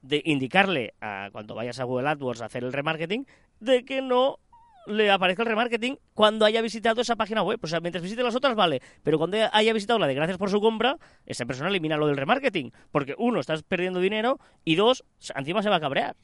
de 0.01 0.21
indicarle 0.25 0.95
a 1.00 1.29
cuando 1.31 1.55
vayas 1.55 1.79
a 1.79 1.85
Google 1.85 2.09
AdWords 2.09 2.41
a 2.41 2.47
hacer 2.47 2.65
el 2.65 2.74
remarketing, 2.74 3.25
de 3.62 3.85
que 3.85 4.01
no 4.01 4.39
le 4.85 5.09
aparezca 5.09 5.43
el 5.43 5.47
remarketing 5.47 5.97
cuando 6.13 6.43
haya 6.43 6.62
visitado 6.62 7.00
esa 7.00 7.15
página 7.15 7.41
web. 7.41 7.62
O 7.63 7.67
sea, 7.67 7.79
mientras 7.79 8.03
visite 8.03 8.21
las 8.21 8.35
otras, 8.35 8.55
vale. 8.55 8.81
Pero 9.01 9.17
cuando 9.17 9.38
haya 9.53 9.71
visitado 9.71 9.97
la 9.97 10.07
de 10.07 10.13
gracias 10.13 10.38
por 10.38 10.50
su 10.50 10.59
compra, 10.59 10.97
esa 11.25 11.45
persona 11.45 11.69
elimina 11.69 11.95
lo 11.95 12.07
del 12.07 12.17
remarketing. 12.17 12.74
Porque 12.91 13.15
uno, 13.17 13.39
estás 13.39 13.63
perdiendo 13.63 14.01
dinero 14.01 14.41
y 14.65 14.75
dos, 14.75 15.05
encima 15.33 15.63
se 15.63 15.69
va 15.69 15.77
a 15.77 15.79
cabrear. 15.79 16.17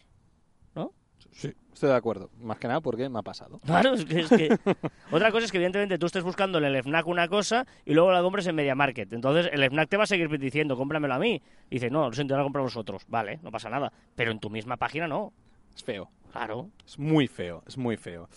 Sí, 1.31 1.53
estoy 1.73 1.89
de 1.89 1.95
acuerdo. 1.95 2.29
Más 2.41 2.57
que 2.57 2.67
nada 2.67 2.81
porque 2.81 3.09
me 3.09 3.19
ha 3.19 3.21
pasado. 3.21 3.59
Claro, 3.65 3.93
es 3.93 4.05
que, 4.05 4.57
Otra 5.11 5.31
cosa 5.31 5.45
es 5.45 5.51
que 5.51 5.57
evidentemente 5.57 5.97
tú 5.97 6.05
estés 6.05 6.23
buscando 6.23 6.57
en 6.57 6.65
el 6.65 6.83
FNAC 6.83 7.07
una 7.07 7.27
cosa 7.27 7.65
y 7.85 7.93
luego 7.93 8.11
la 8.11 8.21
compres 8.21 8.47
en 8.47 8.55
Media 8.55 8.75
Market. 8.75 9.11
Entonces 9.13 9.49
el 9.51 9.63
FNAC 9.63 9.89
te 9.89 9.97
va 9.97 10.03
a 10.03 10.07
seguir 10.07 10.29
diciendo, 10.39 10.75
cómpramelo 10.75 11.13
a 11.13 11.19
mí. 11.19 11.41
Y 11.69 11.75
dice, 11.75 11.89
no, 11.89 12.07
lo 12.07 12.13
siento, 12.13 12.33
ahora 12.33 12.43
comprar 12.43 12.63
vosotros. 12.63 13.03
Vale, 13.07 13.39
no 13.43 13.51
pasa 13.51 13.69
nada. 13.69 13.91
Pero 14.15 14.31
en 14.31 14.39
tu 14.39 14.49
misma 14.49 14.77
página 14.77 15.07
no. 15.07 15.33
Es 15.75 15.83
feo. 15.83 16.09
Claro. 16.31 16.69
Es 16.85 16.97
muy 16.97 17.27
feo, 17.27 17.63
es 17.67 17.77
muy 17.77 17.97
feo. 17.97 18.29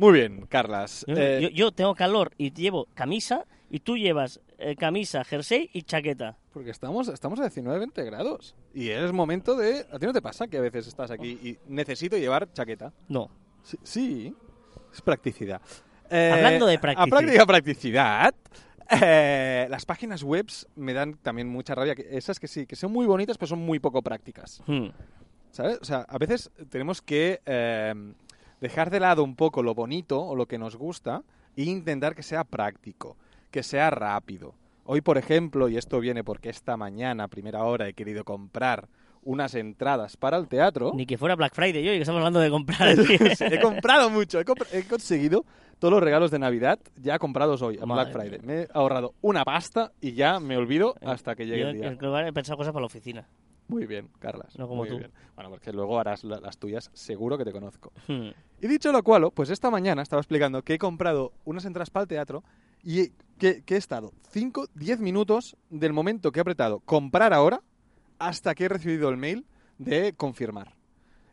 Muy 0.00 0.14
bien, 0.14 0.46
Carlas. 0.46 1.04
Eh, 1.08 1.50
yo, 1.52 1.72
tengo 1.72 1.94
calor 1.94 2.32
y 2.38 2.52
llevo 2.52 2.88
camisa 2.94 3.44
y 3.70 3.80
tú 3.80 3.98
llevas 3.98 4.40
eh, 4.60 4.76
camisa, 4.76 5.24
jersey 5.24 5.70
y 5.72 5.82
chaqueta. 5.82 6.36
Porque 6.52 6.70
estamos, 6.70 7.08
estamos 7.08 7.40
a 7.40 7.50
19-20 7.50 8.04
grados. 8.04 8.54
Y 8.74 8.90
es 8.90 9.12
momento 9.12 9.56
de... 9.56 9.86
¿A 9.90 9.98
ti 9.98 10.06
no 10.06 10.12
te 10.12 10.22
pasa 10.22 10.46
que 10.48 10.58
a 10.58 10.60
veces 10.60 10.86
estás 10.86 11.10
aquí 11.10 11.38
y 11.42 11.58
necesito 11.66 12.16
llevar 12.16 12.52
chaqueta? 12.52 12.92
No. 13.08 13.30
Sí, 13.82 14.34
es 14.92 15.00
practicidad. 15.00 15.60
Hablando 16.10 16.66
de 16.66 16.78
practicidad. 16.78 17.18
A 17.18 17.18
práctica 17.18 17.46
practicidad. 17.46 18.34
Eh, 19.02 19.66
las 19.70 19.86
páginas 19.86 20.22
web 20.22 20.46
me 20.74 20.92
dan 20.92 21.14
también 21.14 21.48
mucha 21.48 21.74
rabia. 21.74 21.94
Esas 22.10 22.40
que 22.40 22.48
sí, 22.48 22.66
que 22.66 22.76
son 22.76 22.92
muy 22.92 23.06
bonitas, 23.06 23.38
pero 23.38 23.48
son 23.48 23.60
muy 23.60 23.78
poco 23.78 24.02
prácticas. 24.02 24.62
Hmm. 24.66 24.88
¿Sabes? 25.52 25.78
O 25.80 25.84
sea, 25.84 26.00
a 26.08 26.18
veces 26.18 26.50
tenemos 26.68 27.00
que 27.00 27.40
dejar 28.60 28.90
de 28.90 29.00
lado 29.00 29.24
un 29.24 29.36
poco 29.36 29.62
lo 29.62 29.74
bonito 29.74 30.20
o 30.20 30.36
lo 30.36 30.46
que 30.46 30.58
nos 30.58 30.76
gusta 30.76 31.22
e 31.56 31.64
intentar 31.64 32.14
que 32.14 32.22
sea 32.22 32.44
práctico, 32.44 33.16
que 33.50 33.62
sea 33.62 33.90
rápido. 33.90 34.54
Hoy, 34.84 35.00
por 35.00 35.18
ejemplo, 35.18 35.68
y 35.68 35.76
esto 35.76 36.00
viene 36.00 36.24
porque 36.24 36.48
esta 36.48 36.76
mañana, 36.76 37.24
a 37.24 37.28
primera 37.28 37.64
hora, 37.64 37.88
he 37.88 37.94
querido 37.94 38.24
comprar 38.24 38.88
unas 39.22 39.54
entradas 39.54 40.16
para 40.16 40.36
el 40.36 40.48
teatro. 40.48 40.92
Ni 40.94 41.06
que 41.06 41.18
fuera 41.18 41.36
Black 41.36 41.54
Friday 41.54 41.84
yo, 41.84 41.92
y 41.92 41.96
que 41.96 42.02
estamos 42.02 42.20
hablando 42.20 42.40
de 42.40 42.50
comprar. 42.50 42.88
he 42.98 43.60
comprado 43.60 44.10
mucho, 44.10 44.40
he, 44.40 44.44
conseguido 44.84 45.44
todos 45.78 45.92
los 45.92 46.02
regalos 46.02 46.30
de 46.30 46.38
Navidad 46.38 46.78
ya 46.96 47.18
comprados 47.18 47.62
hoy, 47.62 47.78
a 47.80 47.84
Black 47.84 48.12
Friday. 48.12 48.40
Me 48.42 48.62
he 48.62 48.68
ahorrado 48.72 49.14
una 49.20 49.44
pasta 49.44 49.92
y 50.00 50.12
ya 50.12 50.40
me 50.40 50.56
olvido 50.56 50.94
eh, 51.00 51.06
hasta 51.06 51.34
que 51.34 51.46
llegue 51.46 51.62
el 51.62 51.74
día. 51.74 52.26
He 52.26 52.32
pensado 52.32 52.56
cosas 52.56 52.72
para 52.72 52.80
la 52.80 52.86
oficina. 52.86 53.28
Muy 53.68 53.86
bien, 53.86 54.08
Carlas. 54.18 54.58
No 54.58 54.66
como 54.66 54.84
tú. 54.84 55.00
Bueno, 55.36 55.50
porque 55.50 55.72
luego 55.72 56.00
harás 56.00 56.24
las 56.24 56.58
tuyas, 56.58 56.90
seguro 56.92 57.38
que 57.38 57.44
te 57.44 57.52
conozco. 57.52 57.92
Hmm. 58.08 58.30
Y 58.60 58.66
dicho 58.66 58.90
lo 58.90 59.04
cual, 59.04 59.30
pues 59.32 59.48
esta 59.50 59.70
mañana 59.70 60.02
estaba 60.02 60.20
explicando 60.20 60.62
que 60.62 60.74
he 60.74 60.78
comprado 60.78 61.32
unas 61.44 61.64
entradas 61.64 61.90
para 61.90 62.02
el 62.02 62.08
teatro 62.08 62.42
y 62.82 63.12
que, 63.38 63.62
he 63.66 63.76
estado 63.76 64.12
5, 64.30 64.68
10 64.74 65.00
minutos 65.00 65.56
del 65.70 65.92
momento 65.92 66.30
que 66.30 66.40
he 66.40 66.42
apretado 66.42 66.80
comprar 66.80 67.32
ahora 67.32 67.62
hasta 68.18 68.54
que 68.54 68.64
he 68.64 68.68
recibido 68.68 69.08
el 69.08 69.16
mail 69.16 69.46
de 69.78 70.12
confirmar. 70.14 70.74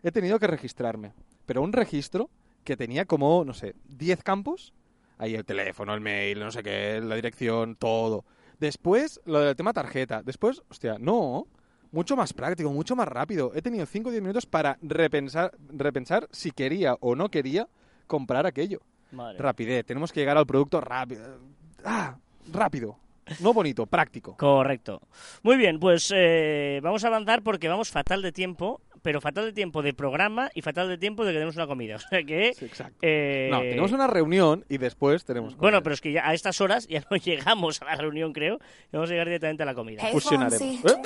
He 0.03 0.11
tenido 0.11 0.39
que 0.39 0.47
registrarme, 0.47 1.13
pero 1.45 1.61
un 1.61 1.73
registro 1.73 2.29
que 2.63 2.77
tenía 2.77 3.05
como, 3.05 3.43
no 3.43 3.53
sé, 3.53 3.75
10 3.89 4.23
campos. 4.23 4.73
Ahí 5.17 5.35
el 5.35 5.45
teléfono, 5.45 5.93
el 5.93 6.01
mail, 6.01 6.39
no 6.39 6.51
sé 6.51 6.63
qué, 6.63 7.01
la 7.01 7.15
dirección, 7.15 7.75
todo. 7.75 8.23
Después, 8.59 9.19
lo 9.25 9.39
del 9.39 9.55
tema 9.55 9.73
tarjeta. 9.73 10.23
Después, 10.23 10.61
hostia, 10.69 10.97
no 10.99 11.47
mucho 11.91 12.15
más 12.15 12.33
práctico, 12.33 12.71
mucho 12.71 12.95
más 12.95 13.07
rápido. 13.07 13.51
He 13.55 13.61
tenido 13.61 13.85
5 13.85 14.09
o 14.09 14.11
10 14.11 14.21
minutos 14.21 14.45
para 14.45 14.77
repensar, 14.81 15.51
repensar 15.69 16.27
si 16.31 16.51
quería 16.51 16.95
o 16.99 17.15
no 17.15 17.29
quería 17.29 17.67
comprar 18.07 18.45
aquello. 18.45 18.81
Rapidez, 19.11 19.85
tenemos 19.85 20.11
que 20.11 20.19
llegar 20.19 20.37
al 20.37 20.45
producto 20.45 20.81
rápido. 20.81 21.39
¡Ah! 21.83 22.15
Rápido. 22.51 22.97
No 23.39 23.53
bonito, 23.53 23.85
práctico. 23.85 24.37
Correcto. 24.37 25.01
Muy 25.43 25.57
bien, 25.57 25.79
pues 25.79 26.13
eh, 26.15 26.79
vamos 26.81 27.03
a 27.03 27.07
avanzar 27.07 27.41
porque 27.41 27.67
vamos 27.67 27.89
fatal 27.89 28.21
de 28.21 28.31
tiempo, 28.31 28.79
pero 29.01 29.19
fatal 29.21 29.45
de 29.45 29.53
tiempo 29.53 29.81
de 29.81 29.93
programa 29.93 30.49
y 30.53 30.61
fatal 30.61 30.87
de 30.87 30.97
tiempo 30.97 31.25
de 31.25 31.31
que 31.31 31.35
tenemos 31.35 31.55
una 31.55 31.67
comida. 31.67 31.97
O 32.07 32.09
sea 32.09 32.23
que. 32.23 32.53
Sí, 32.53 32.65
exacto. 32.65 32.99
Eh, 33.01 33.49
no, 33.51 33.59
tenemos 33.59 33.91
una 33.91 34.07
reunión 34.07 34.63
y 34.69 34.77
después 34.77 35.25
tenemos. 35.25 35.55
Comida. 35.55 35.61
Bueno, 35.61 35.83
pero 35.83 35.93
es 35.93 36.01
que 36.01 36.11
ya 36.11 36.27
a 36.27 36.33
estas 36.33 36.61
horas 36.61 36.87
ya 36.87 37.03
no 37.09 37.17
llegamos 37.23 37.81
a 37.81 37.85
la 37.85 37.95
reunión, 37.95 38.33
creo. 38.33 38.59
Vamos 38.91 39.09
a 39.09 39.13
llegar 39.13 39.27
directamente 39.27 39.63
a 39.63 39.65
la 39.65 39.75
comida. 39.75 40.03
Fusionaremos. 40.11 40.61
¿Eh? 40.63 40.97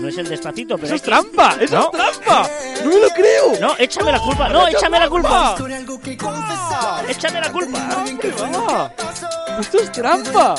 No 0.00 0.08
es 0.08 0.16
el 0.16 0.28
despacito, 0.28 0.76
pero. 0.76 0.86
¡Eso 0.86 0.94
es 0.94 1.02
trampa! 1.02 1.56
¡Eso 1.60 1.78
es 1.78 1.90
trampa! 1.90 2.48
¡No 2.82 2.88
me 2.88 3.00
lo 3.00 3.08
creo! 3.10 3.60
No, 3.60 3.76
échame 3.78 4.12
la 4.12 4.20
culpa. 4.20 4.48
No, 4.48 4.66
échame 4.66 4.98
la 4.98 5.08
culpa. 5.10 5.56
Échame 7.06 7.40
la 7.40 7.52
culpa. 7.52 8.10
¡Esto 9.60 9.78
es 9.78 9.92
trampa! 9.92 10.54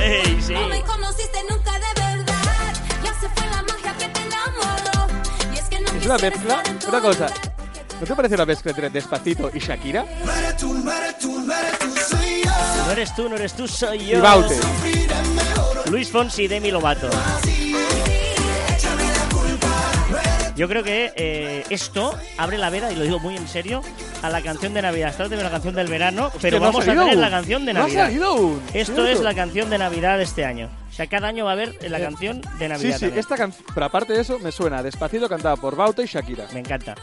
¡Ey, 0.00 0.42
sí! 0.42 0.54
Es 5.96 6.06
una 6.06 6.18
mezcla. 6.18 6.62
Una 6.88 7.00
cosa. 7.00 7.26
¿No 8.00 8.06
te 8.06 8.16
parece 8.16 8.34
una 8.34 8.46
mezcla 8.46 8.72
entre 8.72 8.90
Despacito 8.90 9.48
y 9.54 9.60
Shakira? 9.60 10.04
No 10.24 10.32
eres 12.90 13.14
tú, 13.14 13.28
no 13.28 13.36
eres 13.36 13.52
tú, 13.52 13.68
soy 13.68 14.06
yo. 14.06 14.18
Y 14.18 14.20
Baute. 14.20 14.58
Luis 15.92 16.10
Fonsi 16.10 16.44
y 16.44 16.48
Demi 16.48 16.70
Lovato. 16.70 17.10
Yo 20.56 20.66
creo 20.66 20.82
que 20.82 21.12
eh, 21.14 21.64
esto 21.68 22.18
abre 22.38 22.56
la 22.56 22.70
veda, 22.70 22.90
y 22.90 22.96
lo 22.96 23.04
digo 23.04 23.18
muy 23.18 23.36
en 23.36 23.46
serio, 23.46 23.82
a 24.22 24.30
la 24.30 24.40
canción 24.40 24.72
de 24.72 24.80
Navidad. 24.80 25.10
Esta 25.10 25.28
de 25.28 25.36
la 25.36 25.50
canción 25.50 25.74
del 25.74 25.88
verano, 25.88 26.32
pero 26.40 26.60
vamos 26.60 26.88
a 26.88 26.94
tener 26.94 27.18
la 27.18 27.28
canción 27.28 27.66
de 27.66 27.74
Navidad. 27.74 28.10
Esto 28.72 29.06
es 29.06 29.20
la 29.20 29.34
canción 29.34 29.68
de 29.68 29.76
Navidad 29.76 30.16
de 30.16 30.24
este 30.24 30.46
año. 30.46 30.70
O 30.90 30.94
sea, 30.94 31.08
cada 31.08 31.28
año 31.28 31.44
va 31.44 31.50
a 31.50 31.54
haber 31.54 31.76
la 31.90 31.98
eh, 31.98 32.02
canción 32.02 32.40
de 32.58 32.68
Navidad. 32.68 32.98
Sí, 32.98 33.10
sí, 33.10 33.18
esta 33.18 33.36
canción, 33.36 33.66
pero 33.74 33.84
aparte 33.84 34.14
de 34.14 34.22
eso, 34.22 34.38
me 34.38 34.50
suena 34.50 34.82
Despacito 34.82 35.28
cantada 35.28 35.56
por 35.56 35.76
Bauta 35.76 36.02
y 36.02 36.06
Shakira. 36.06 36.46
Me 36.54 36.60
encanta. 36.60 36.94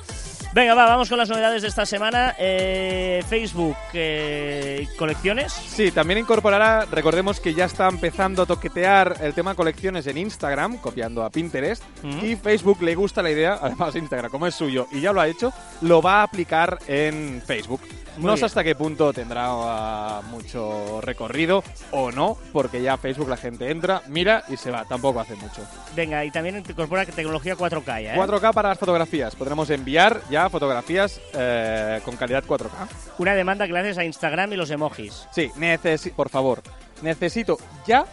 Venga, 0.52 0.74
va, 0.74 0.88
vamos 0.88 1.08
con 1.10 1.20
las 1.20 1.30
novedades 1.30 1.62
de 1.62 1.68
esta 1.68 1.86
semana. 1.86 2.36
Eh, 2.40 3.24
Facebook, 3.30 3.78
eh, 3.94 4.88
colecciones. 4.98 5.54
Sí, 5.54 5.92
también 5.92 6.20
incorporará, 6.20 6.86
recordemos 6.86 7.40
que 7.40 7.54
ya 7.54 7.66
está 7.66 7.88
empezando 7.88 8.42
a 8.42 8.46
toquetear 8.48 9.18
el 9.22 9.36
tema 9.36 9.54
colecciones 9.54 10.08
en 10.08 10.18
Instagram, 10.18 10.78
copiando 10.78 11.24
a 11.24 11.30
Pinterest, 11.30 11.84
y 12.24 12.36
Facebook 12.36 12.82
le 12.82 12.96
gusta 12.96 13.22
la 13.22 13.30
idea, 13.30 13.60
además 13.62 13.96
Instagram 13.96 14.32
como 14.32 14.48
es 14.48 14.56
suyo 14.56 14.88
y 14.92 15.02
ya 15.02 15.14
lo 15.14 15.22
ha 15.22 15.28
hecho, 15.28 15.54
lo 15.82 16.02
va 16.02 16.22
a 16.22 16.24
aplicar 16.24 16.80
en 16.88 17.44
Facebook. 17.46 17.82
Muy 18.18 18.26
no 18.26 18.36
sé 18.36 18.46
hasta 18.46 18.64
qué 18.64 18.76
punto 18.76 19.14
tendrá 19.14 19.46
ah, 19.48 20.22
mucho 20.30 21.00
recorrido 21.00 21.64
o 21.92 22.12
no, 22.12 22.38
porque 22.52 22.82
ya 22.82 22.98
Facebook 22.98 23.30
la 23.30 23.38
gente 23.38 23.70
entra, 23.70 24.02
mira 24.08 24.44
y 24.50 24.58
se 24.58 24.72
va, 24.72 24.84
tampoco 24.84 25.22
hace 25.22 25.36
mucho. 25.36 25.62
Venga, 25.96 26.26
y 26.26 26.32
también 26.32 26.58
incorpora 26.58 27.06
tecnología 27.06 27.56
4K 27.56 28.04
ya, 28.04 28.16
¿eh? 28.16 28.18
4K 28.18 28.54
para 28.54 28.70
las 28.70 28.80
fotografías, 28.80 29.36
podremos 29.36 29.70
enviar 29.70 30.22
ya 30.30 30.38
fotografías 30.47 31.19
eh, 31.34 31.99
con 32.06 32.15
calidad 32.15 32.43
4K. 32.45 32.69
Una 33.17 33.34
demanda 33.34 33.67
que 33.67 33.73
le 33.73 33.80
haces 33.80 33.97
a 33.97 34.06
Instagram 34.06 34.54
y 34.54 34.56
los 34.56 34.69
emojis. 34.69 35.28
Sí, 35.32 35.52
necesi 35.58 36.12
por 36.12 36.30
favor, 36.30 36.62
necesito 37.02 37.58
ya 37.86 38.06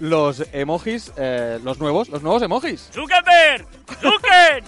los 0.00 0.44
emojis, 0.52 1.12
eh, 1.16 1.58
los 1.62 1.78
nuevos, 1.78 2.08
los 2.08 2.22
nuevos 2.22 2.42
emojis. 2.42 2.88
¡Zuckerberg! 2.92 3.66
¡Zucker! 4.00 4.64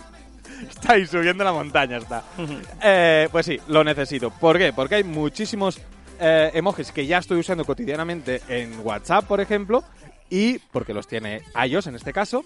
Estáis 0.68 1.08
subiendo 1.10 1.44
la 1.44 1.52
montaña, 1.52 1.98
está. 1.98 2.22
Eh, 2.82 3.28
pues 3.30 3.46
sí, 3.46 3.58
lo 3.68 3.84
necesito. 3.84 4.30
¿Por 4.30 4.58
qué? 4.58 4.72
Porque 4.72 4.96
hay 4.96 5.04
muchísimos 5.04 5.80
eh, 6.18 6.50
emojis 6.54 6.92
que 6.92 7.06
ya 7.06 7.18
estoy 7.18 7.38
usando 7.38 7.64
cotidianamente 7.64 8.42
en 8.48 8.80
WhatsApp, 8.84 9.24
por 9.26 9.40
ejemplo, 9.40 9.84
y 10.28 10.58
porque 10.58 10.94
los 10.94 11.06
tiene 11.06 11.42
iOS 11.66 11.86
en 11.88 11.94
este 11.96 12.12
caso, 12.12 12.44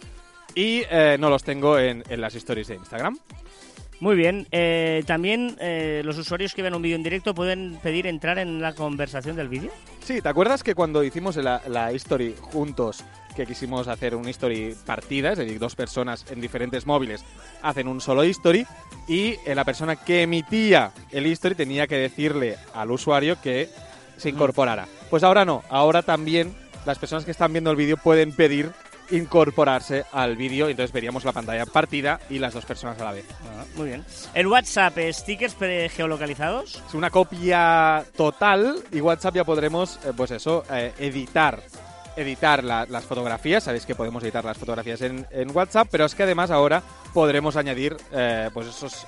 y 0.55 0.83
eh, 0.91 1.17
no 1.19 1.31
los 1.31 1.43
tengo 1.43 1.79
en, 1.79 2.05
en 2.09 2.21
las 2.21 2.35
stories 2.35 2.69
de 2.69 2.77
Instagram. 2.77 3.19
Muy 4.05 4.17
bien. 4.17 4.47
eh, 4.51 5.03
también 5.07 5.57
eh, 5.61 6.03
los 6.05 6.19
usuarios 6.19 6.53
que 6.53 6.61
ven 6.61 6.75
un 6.75 6.83
vídeo 6.83 6.95
en 6.95 7.03
directo 7.03 7.35
pueden 7.35 7.79
pedir 7.83 8.07
entrar 8.07 8.39
en 8.39 8.61
la 8.61 8.75
conversación 8.75 9.35
del 9.35 9.49
vídeo. 9.49 9.71
Sí, 10.03 10.21
¿te 10.21 10.29
acuerdas 10.29 10.63
que 10.63 10.75
cuando 10.75 11.03
hicimos 11.03 11.37
la, 11.37 11.63
la 11.69 11.91
history 11.91 12.35
juntos, 12.39 13.03
que 13.35 13.47
quisimos 13.47 13.89
hacer 13.89 14.15
un 14.15 14.29
history 14.29 14.77
partida, 14.85 15.33
es 15.33 15.39
decir, 15.39 15.59
dos 15.59 15.75
personas 15.75 16.27
en 16.31 16.43
diferentes 16.43 16.85
móviles 16.85 17.25
hacen 17.63 17.89
un 17.89 18.03
solo 18.03 18.25
history 18.25 18.67
y 19.09 19.37
eh, 19.47 19.55
la 19.55 19.65
persona 19.65 19.97
que 19.97 20.21
emitía 20.21 20.93
el 21.11 21.27
history 21.27 21.55
tenía 21.55 21.87
que 21.87 21.97
decirle 21.97 22.59
al 22.75 22.91
usuario 22.91 23.41
que 23.41 23.71
se 24.19 24.29
incorporara? 24.29 24.87
Pues 25.09 25.23
ahora 25.25 25.47
no, 25.47 25.63
ahora 25.71 26.03
también 26.03 26.55
las 26.85 26.99
personas 26.99 27.25
que 27.25 27.31
están 27.31 27.55
viendo 27.55 27.71
el 27.71 27.77
vídeo 27.79 27.97
pueden 27.97 28.33
pedir 28.33 28.71
incorporarse 29.11 30.05
al 30.13 30.37
vídeo 30.37 30.69
y 30.69 30.73
entonces 30.73 30.93
veríamos 30.93 31.25
la 31.25 31.33
pantalla 31.33 31.67
partida 31.67 32.21
y 32.31 32.39
las 32.39 32.55
dos 32.55 32.65
personas 32.65 33.01
a 33.01 33.05
la 33.05 33.13
vez. 33.13 33.25
Muy 33.77 33.89
bien. 33.89 34.05
En 34.35 34.47
WhatsApp, 34.47 34.97
eh, 34.99 35.13
stickers 35.13 35.55
geolocalizados. 35.93 36.83
Es 36.89 36.95
una 36.95 37.11
copia 37.11 38.05
total 38.17 38.83
y 38.93 39.01
WhatsApp 39.01 39.35
ya 39.37 39.45
podremos, 39.45 39.99
eh, 40.05 40.13
pues 40.17 40.31
eso, 40.31 40.65
eh, 40.71 40.93
editar. 40.99 41.61
Editar 42.17 42.63
la- 42.63 42.87
las 42.89 43.05
fotografías, 43.05 43.65
sabéis 43.65 43.85
que 43.87 43.97
podemos 43.97 44.23
editar 44.23 44.45
las 44.45 44.57
fotografías 44.57 45.01
en, 45.03 45.27
en 45.33 45.51
WhatsApp, 45.57 45.89
pero 45.91 46.05
es 46.05 46.15
que 46.15 46.23
además 46.23 46.51
ahora 46.53 46.81
podremos 47.13 47.57
añadir 47.57 47.97
eh, 48.13 48.51
pues 48.55 48.69
esos 48.69 49.05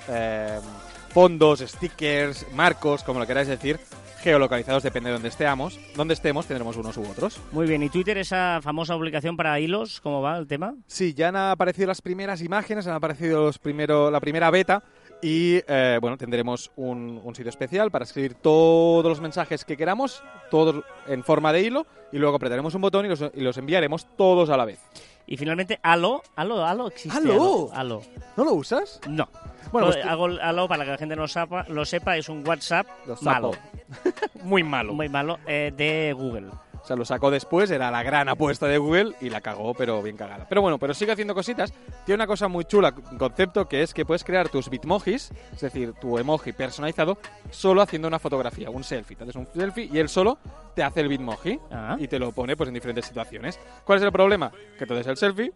fondos, 1.13 1.61
stickers, 1.61 2.45
marcos, 2.53 3.03
como 3.03 3.19
lo 3.19 3.25
queráis 3.25 3.47
decir, 3.47 3.79
geolocalizados, 4.21 4.83
depende 4.83 5.09
de 5.09 5.13
donde 5.13 5.29
estemos, 5.29 5.79
donde 5.95 6.13
estemos, 6.13 6.45
tendremos 6.45 6.77
unos 6.77 6.97
u 6.97 7.03
otros. 7.03 7.39
Muy 7.51 7.67
bien. 7.67 7.83
¿Y 7.83 7.89
Twitter, 7.89 8.17
esa 8.17 8.59
famosa 8.61 8.95
publicación 8.95 9.37
para 9.37 9.59
hilos? 9.59 10.01
¿Cómo 10.01 10.21
va 10.21 10.37
el 10.37 10.47
tema? 10.47 10.75
Sí, 10.87 11.13
ya 11.13 11.29
han 11.29 11.35
aparecido 11.35 11.87
las 11.87 12.01
primeras 12.01 12.41
imágenes, 12.41 12.87
han 12.87 12.95
aparecido 12.95 13.45
los 13.45 13.59
primero, 13.59 14.11
la 14.11 14.19
primera 14.19 14.49
beta 14.51 14.83
y 15.21 15.61
eh, 15.67 15.97
bueno, 16.01 16.17
tendremos 16.17 16.71
un, 16.75 17.19
un 17.23 17.35
sitio 17.35 17.49
especial 17.49 17.89
para 17.89 18.05
escribir 18.05 18.35
todos 18.35 19.05
los 19.05 19.19
mensajes 19.21 19.65
que 19.65 19.75
queramos, 19.75 20.23
todos 20.51 20.83
en 21.07 21.23
forma 21.23 21.51
de 21.51 21.61
hilo 21.61 21.87
y 22.11 22.17
luego 22.17 22.35
apretaremos 22.35 22.75
un 22.75 22.81
botón 22.81 23.05
y 23.05 23.09
los, 23.09 23.23
y 23.33 23.41
los 23.41 23.57
enviaremos 23.57 24.07
todos 24.15 24.49
a 24.49 24.57
la 24.57 24.65
vez. 24.65 24.79
Y 25.27 25.35
finalmente. 25.35 25.77
Allo, 25.83 26.23
Allo 26.35 26.87
existe. 26.87 27.17
¿Aló? 27.17 27.69
Allo. 27.73 28.01
¿No 28.37 28.45
lo 28.45 28.53
usas? 28.53 29.01
No. 29.09 29.27
Bueno, 29.73 29.89
pues 29.89 30.05
hago 30.05 30.27
el 30.27 30.39
Allo 30.39 30.69
para 30.69 30.85
que 30.85 30.91
la 30.91 30.97
gente 30.97 31.15
no 31.17 31.27
sepa, 31.27 31.65
lo 31.67 31.83
sepa, 31.83 32.15
es 32.15 32.29
un 32.29 32.47
WhatsApp 32.47 32.87
Lo 33.05 33.17
malo. 33.21 33.51
Muy 34.43 34.63
malo. 34.63 34.93
Muy 34.93 35.09
malo 35.09 35.39
eh, 35.47 35.71
de 35.75 36.13
Google. 36.13 36.47
O 36.81 36.85
sea, 36.87 36.95
lo 36.95 37.03
sacó 37.03 37.29
después, 37.31 37.69
era 37.69 37.91
la 37.91 38.01
gran 38.01 38.29
apuesta 38.29 38.65
de 38.65 38.77
Google 38.77 39.13
y 39.19 39.29
la 39.29 39.41
cagó, 39.41 39.73
pero 39.73 40.01
bien 40.01 40.15
cagada. 40.15 40.45
Pero 40.47 40.61
bueno, 40.61 40.77
pero 40.77 40.93
sigue 40.93 41.11
haciendo 41.11 41.35
cositas. 41.35 41.73
Tiene 42.05 42.15
una 42.15 42.27
cosa 42.27 42.47
muy 42.47 42.63
chula, 42.63 42.93
un 43.11 43.17
concepto, 43.17 43.67
que 43.67 43.81
es 43.81 43.93
que 43.93 44.05
puedes 44.05 44.23
crear 44.23 44.47
tus 44.47 44.69
bitmojis, 44.69 45.31
es 45.53 45.59
decir, 45.59 45.91
tu 45.99 46.17
emoji 46.17 46.53
personalizado, 46.53 47.17
solo 47.49 47.81
haciendo 47.81 48.07
una 48.07 48.19
fotografía, 48.19 48.69
un 48.69 48.85
selfie. 48.85 49.17
Te 49.17 49.23
haces 49.23 49.35
un 49.35 49.47
selfie 49.53 49.89
y 49.91 49.97
él 49.99 50.07
solo 50.07 50.37
te 50.75 50.83
hace 50.83 51.01
el 51.01 51.09
bitmoji 51.09 51.59
Ah. 51.71 51.97
y 51.99 52.07
te 52.07 52.19
lo 52.19 52.31
pone 52.31 52.55
pues 52.55 52.69
en 52.69 52.75
diferentes 52.75 53.05
situaciones. 53.05 53.59
¿Cuál 53.83 53.97
es 53.99 54.05
el 54.05 54.11
problema? 54.13 54.53
Que 54.79 54.85
tú 54.85 54.93
des 54.93 55.07
el 55.07 55.17
selfie, 55.17 55.51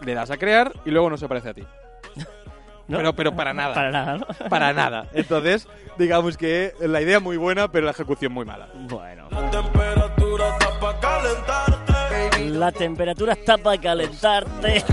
le 0.00 0.14
das 0.14 0.32
a 0.32 0.36
crear 0.38 0.72
y 0.84 0.90
luego 0.90 1.08
no 1.08 1.16
se 1.16 1.28
parece 1.28 1.50
a 1.50 1.54
ti. 1.54 1.62
¿No? 2.88 2.96
Pero, 2.98 3.12
pero 3.14 3.34
para 3.36 3.52
nada. 3.54 3.74
Para 3.74 3.90
nada, 3.90 4.18
¿no? 4.18 4.26
Para 4.48 4.72
nada. 4.72 5.06
Entonces, 5.12 5.66
digamos 5.98 6.36
que 6.36 6.72
la 6.80 7.00
idea 7.00 7.20
muy 7.20 7.36
buena, 7.36 7.68
pero 7.70 7.84
la 7.86 7.92
ejecución 7.92 8.32
muy 8.32 8.44
mala. 8.44 8.68
Bueno. 8.74 9.28
La 9.30 9.50
temperatura 9.50 10.48
está 10.58 10.80
pa' 10.80 11.00
calentarte. 11.00 12.50
La 12.50 12.72
temperatura 12.72 13.32
está 13.32 13.58
para 13.58 13.80
calentarte. 13.80 14.84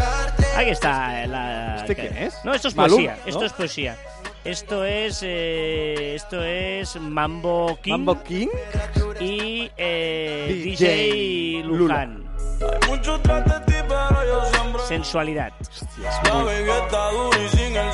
Aquí 0.58 0.69
está. 0.71 1.23
eh, 1.23 1.27
La... 1.27 1.75
¿Este 1.77 1.95
quién 1.95 2.17
es? 2.17 2.36
No, 2.43 2.54
esto 2.54 2.67
es 2.69 2.75
Maluma, 2.75 2.95
poesía. 2.97 3.17
¿no? 3.23 3.30
Esto 3.30 3.45
es 3.45 3.54
poesía. 3.54 3.97
Esto 4.43 4.86
es. 4.86 5.19
eh, 5.23 6.15
esto 6.15 6.43
es 6.43 6.95
Mambo 6.99 7.77
King 7.82 7.91
Mambo 7.91 8.23
King. 8.23 8.47
y 9.19 9.69
eh, 9.77 10.62
DJ 10.63 10.88
DJ 10.88 11.63
Luján. 11.65 12.23
Hay 12.62 12.89
mucho 12.89 13.19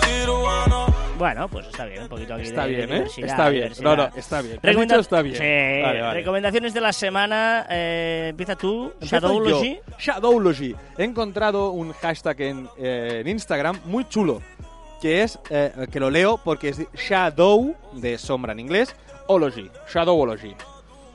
cirujano. 0.05 0.87
Bueno, 1.17 1.47
pues 1.47 1.67
está 1.67 1.85
bien, 1.85 2.03
un 2.03 2.09
poquito 2.09 2.33
aquí 2.35 2.43
Está 2.43 2.65
de, 2.67 2.75
de 2.75 2.85
bien, 2.85 3.01
¿eh? 3.03 3.07
Está 3.17 3.49
bien. 3.49 3.71
No, 3.81 3.95
no, 3.95 4.09
está 4.15 4.41
bien. 4.41 4.57
Has 4.57 4.63
Recomenda- 4.63 4.95
dicho 4.95 4.99
está 5.01 5.21
bien. 5.23 5.35
Sí, 5.35 5.81
Vale, 5.83 6.01
vale. 6.01 6.13
recomendaciones 6.19 6.73
de 6.73 6.81
la 6.81 6.93
semana. 6.93 7.65
eh, 7.69 8.27
empieza 8.29 8.55
tú, 8.55 8.93
Shadowlogy. 9.01 9.79
Shadowlogy. 9.97 10.75
He 10.97 11.03
encontrado 11.03 11.71
un 11.71 11.91
hashtag 11.93 12.41
en, 12.41 12.69
eh, 12.77 13.21
en 13.21 13.27
Instagram 13.27 13.79
muy 13.85 14.07
chulo, 14.07 14.41
que 15.01 15.23
es, 15.23 15.39
eh, 15.49 15.87
que 15.91 15.99
lo 15.99 16.09
leo 16.11 16.37
porque 16.43 16.69
es 16.69 16.81
Shadow, 16.93 17.75
de 17.93 18.17
sombra 18.19 18.53
en 18.53 18.59
inglés, 18.59 18.95
Ology, 19.27 19.71
Shadowology. 19.91 20.55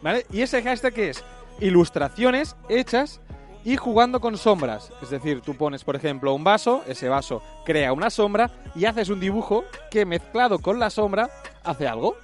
¿Vale? 0.03 0.27
Y 0.33 0.43
ese 0.43 0.63
hashtag 0.63 0.99
es 0.99 1.25
ilustraciones 1.61 2.57
hechas 2.69 3.21
y 3.65 3.77
jugando 3.77 4.21
con 4.21 4.37
sombras. 4.37 4.91
Es 5.03 5.11
decir, 5.11 5.41
tú 5.41 5.55
pones, 5.55 5.85
por 5.85 5.97
ejemplo, 5.97 6.35
un 6.35 6.45
vaso, 6.45 6.83
ese 6.87 7.09
vaso 7.09 7.43
crea 7.65 7.93
una 7.93 8.11
sombra 8.11 8.51
y 8.75 8.85
haces 8.85 9.09
un 9.09 9.21
dibujo 9.21 9.65
que 9.91 10.05
mezclado 10.05 10.59
con 10.59 10.79
la 10.79 10.91
sombra 10.91 11.31
hace 11.63 11.87
algo. 11.87 12.17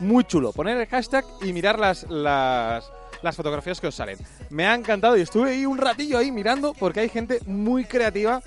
Muy 0.00 0.24
chulo. 0.24 0.52
Poner 0.52 0.76
el 0.76 0.86
hashtag 0.86 1.24
y 1.42 1.52
mirar 1.52 1.78
las, 1.78 2.08
las, 2.10 2.90
las 3.22 3.36
fotografías 3.36 3.80
que 3.80 3.86
os 3.86 3.94
salen. 3.94 4.18
Me 4.50 4.66
ha 4.66 4.74
encantado 4.74 5.16
y 5.16 5.22
estuve 5.22 5.50
ahí 5.50 5.66
un 5.66 5.78
ratillo 5.78 6.18
ahí 6.18 6.30
mirando 6.30 6.74
porque 6.74 7.00
hay 7.00 7.08
gente 7.08 7.40
muy 7.46 7.84
creativa 7.84 8.42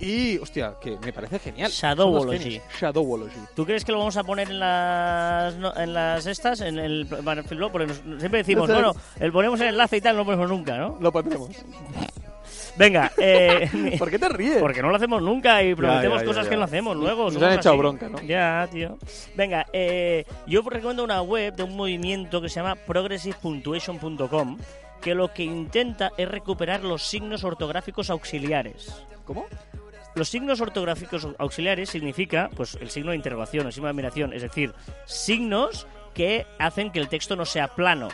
y, 0.00 0.38
hostia, 0.38 0.74
que 0.80 0.96
me 1.04 1.12
parece 1.12 1.38
genial. 1.38 1.70
Shadowology. 1.70 2.60
Shadowology. 2.80 3.38
¿Tú 3.54 3.64
crees 3.66 3.84
que 3.84 3.92
lo 3.92 3.98
vamos 3.98 4.16
a 4.16 4.24
poner 4.24 4.50
en 4.50 4.58
las 4.58 5.54
no- 5.56 5.76
en 5.76 5.92
las 5.94 6.26
estas, 6.26 6.60
en 6.62 6.78
el 6.78 7.04
blog? 7.04 7.70
Porque 7.72 7.86
nos- 7.86 7.98
siempre 8.18 8.38
decimos, 8.38 8.68
No 8.68 8.74
sé. 8.74 8.82
bueno, 8.82 9.00
el 9.20 9.32
ponemos 9.32 9.60
el 9.60 9.68
enlace 9.68 9.98
y 9.98 10.00
tal, 10.00 10.14
no 10.16 10.20
lo 10.20 10.24
ponemos 10.26 10.48
nunca, 10.48 10.76
¿no? 10.78 10.96
Lo 11.00 11.12
pondremos. 11.12 11.50
Venga, 12.76 13.10
eh, 13.18 13.68
¿Por 13.98 14.10
qué 14.10 14.18
te 14.18 14.28
ríes? 14.28 14.58
porque 14.58 14.80
no 14.80 14.88
lo 14.88 14.96
hacemos 14.96 15.20
nunca 15.20 15.62
y 15.62 15.74
prometemos 15.74 16.18
ya, 16.18 16.22
ya, 16.22 16.26
cosas 16.26 16.44
ya. 16.44 16.50
que 16.50 16.56
no 16.56 16.62
hacemos 16.64 16.96
luego. 16.96 17.30
Nos 17.30 17.42
han 17.42 17.52
echado 17.54 17.74
así. 17.74 17.78
bronca, 17.78 18.08
¿no? 18.08 18.22
Ya, 18.22 18.66
tío. 18.72 18.96
Venga, 19.34 19.66
eh, 19.72 20.24
yo 20.46 20.62
recomiendo 20.62 21.04
una 21.04 21.20
web 21.20 21.54
de 21.54 21.62
un 21.64 21.76
movimiento 21.76 22.40
que 22.40 22.48
se 22.48 22.56
llama 22.56 22.76
progressivepuntuation.com 22.76 24.56
que 25.02 25.14
lo 25.14 25.32
que 25.32 25.42
intenta 25.44 26.12
es 26.16 26.28
recuperar 26.28 26.82
los 26.84 27.02
signos 27.02 27.42
ortográficos 27.44 28.08
auxiliares. 28.10 28.92
¿Cómo? 29.24 29.46
Los 30.14 30.28
signos 30.28 30.60
ortográficos 30.60 31.26
auxiliares 31.38 31.88
significa, 31.90 32.50
pues, 32.56 32.76
el 32.80 32.90
signo 32.90 33.10
de 33.10 33.16
interrogación, 33.16 33.66
el 33.66 33.72
signo 33.72 33.86
de 33.86 33.90
admiración, 33.92 34.32
es 34.32 34.42
decir, 34.42 34.72
signos 35.06 35.86
que 36.14 36.46
hacen 36.58 36.90
que 36.90 36.98
el 36.98 37.08
texto 37.08 37.36
no 37.36 37.44
sea 37.44 37.68
plano. 37.68 38.08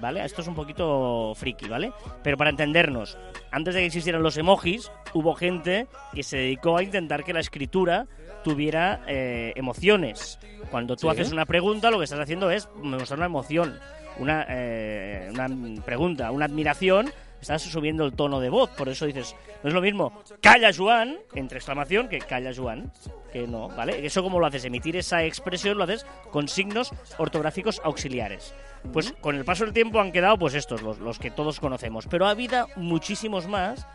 ¿Vale? 0.00 0.22
Esto 0.24 0.42
es 0.42 0.48
un 0.48 0.54
poquito 0.54 1.32
friki, 1.34 1.66
¿vale? 1.66 1.92
Pero 2.22 2.36
para 2.36 2.50
entendernos, 2.50 3.18
antes 3.50 3.74
de 3.74 3.80
que 3.80 3.86
existieran 3.86 4.22
los 4.22 4.36
emojis, 4.36 4.92
hubo 5.14 5.34
gente 5.34 5.88
que 6.14 6.22
se 6.22 6.36
dedicó 6.36 6.76
a 6.76 6.82
intentar 6.82 7.24
que 7.24 7.32
la 7.32 7.40
escritura 7.40 8.06
tuviera 8.44 9.00
eh, 9.08 9.52
emociones. 9.56 10.38
Cuando 10.70 10.94
tú 10.94 11.08
Sí. 11.08 11.08
haces 11.08 11.32
una 11.32 11.46
pregunta, 11.46 11.90
lo 11.90 11.98
que 11.98 12.04
estás 12.04 12.20
haciendo 12.20 12.50
es 12.50 12.68
mostrar 12.76 13.18
una 13.18 13.26
emoción, 13.26 13.78
una, 14.18 14.46
eh, 14.48 15.30
una 15.32 15.48
pregunta, 15.84 16.30
una 16.30 16.44
admiración 16.44 17.10
estás 17.40 17.62
subiendo 17.62 18.04
el 18.04 18.12
tono 18.12 18.40
de 18.40 18.50
voz. 18.50 18.70
Por 18.70 18.88
eso 18.88 19.06
dices, 19.06 19.34
no 19.62 19.68
es 19.68 19.74
lo 19.74 19.80
mismo 19.80 20.12
calla 20.40 20.70
Joan, 20.76 21.18
entre 21.34 21.58
exclamación, 21.58 22.08
que 22.08 22.18
calla 22.18 22.52
Joan. 22.54 22.92
Que 23.32 23.46
no, 23.46 23.68
¿vale? 23.68 24.04
Eso 24.06 24.22
como 24.22 24.40
lo 24.40 24.46
haces, 24.46 24.64
emitir 24.64 24.96
esa 24.96 25.24
expresión 25.24 25.76
lo 25.76 25.84
haces 25.84 26.06
con 26.30 26.48
signos 26.48 26.92
ortográficos 27.18 27.80
auxiliares. 27.84 28.54
Pues 28.92 29.12
con 29.20 29.36
el 29.36 29.44
paso 29.44 29.64
del 29.64 29.74
tiempo 29.74 30.00
han 30.00 30.12
quedado 30.12 30.38
pues 30.38 30.54
estos, 30.54 30.82
los, 30.82 30.98
los 30.98 31.18
que 31.18 31.30
todos 31.30 31.60
conocemos. 31.60 32.06
Pero 32.06 32.26
ha 32.26 32.30
habido 32.30 32.66
muchísimos 32.76 33.46
más 33.46 33.86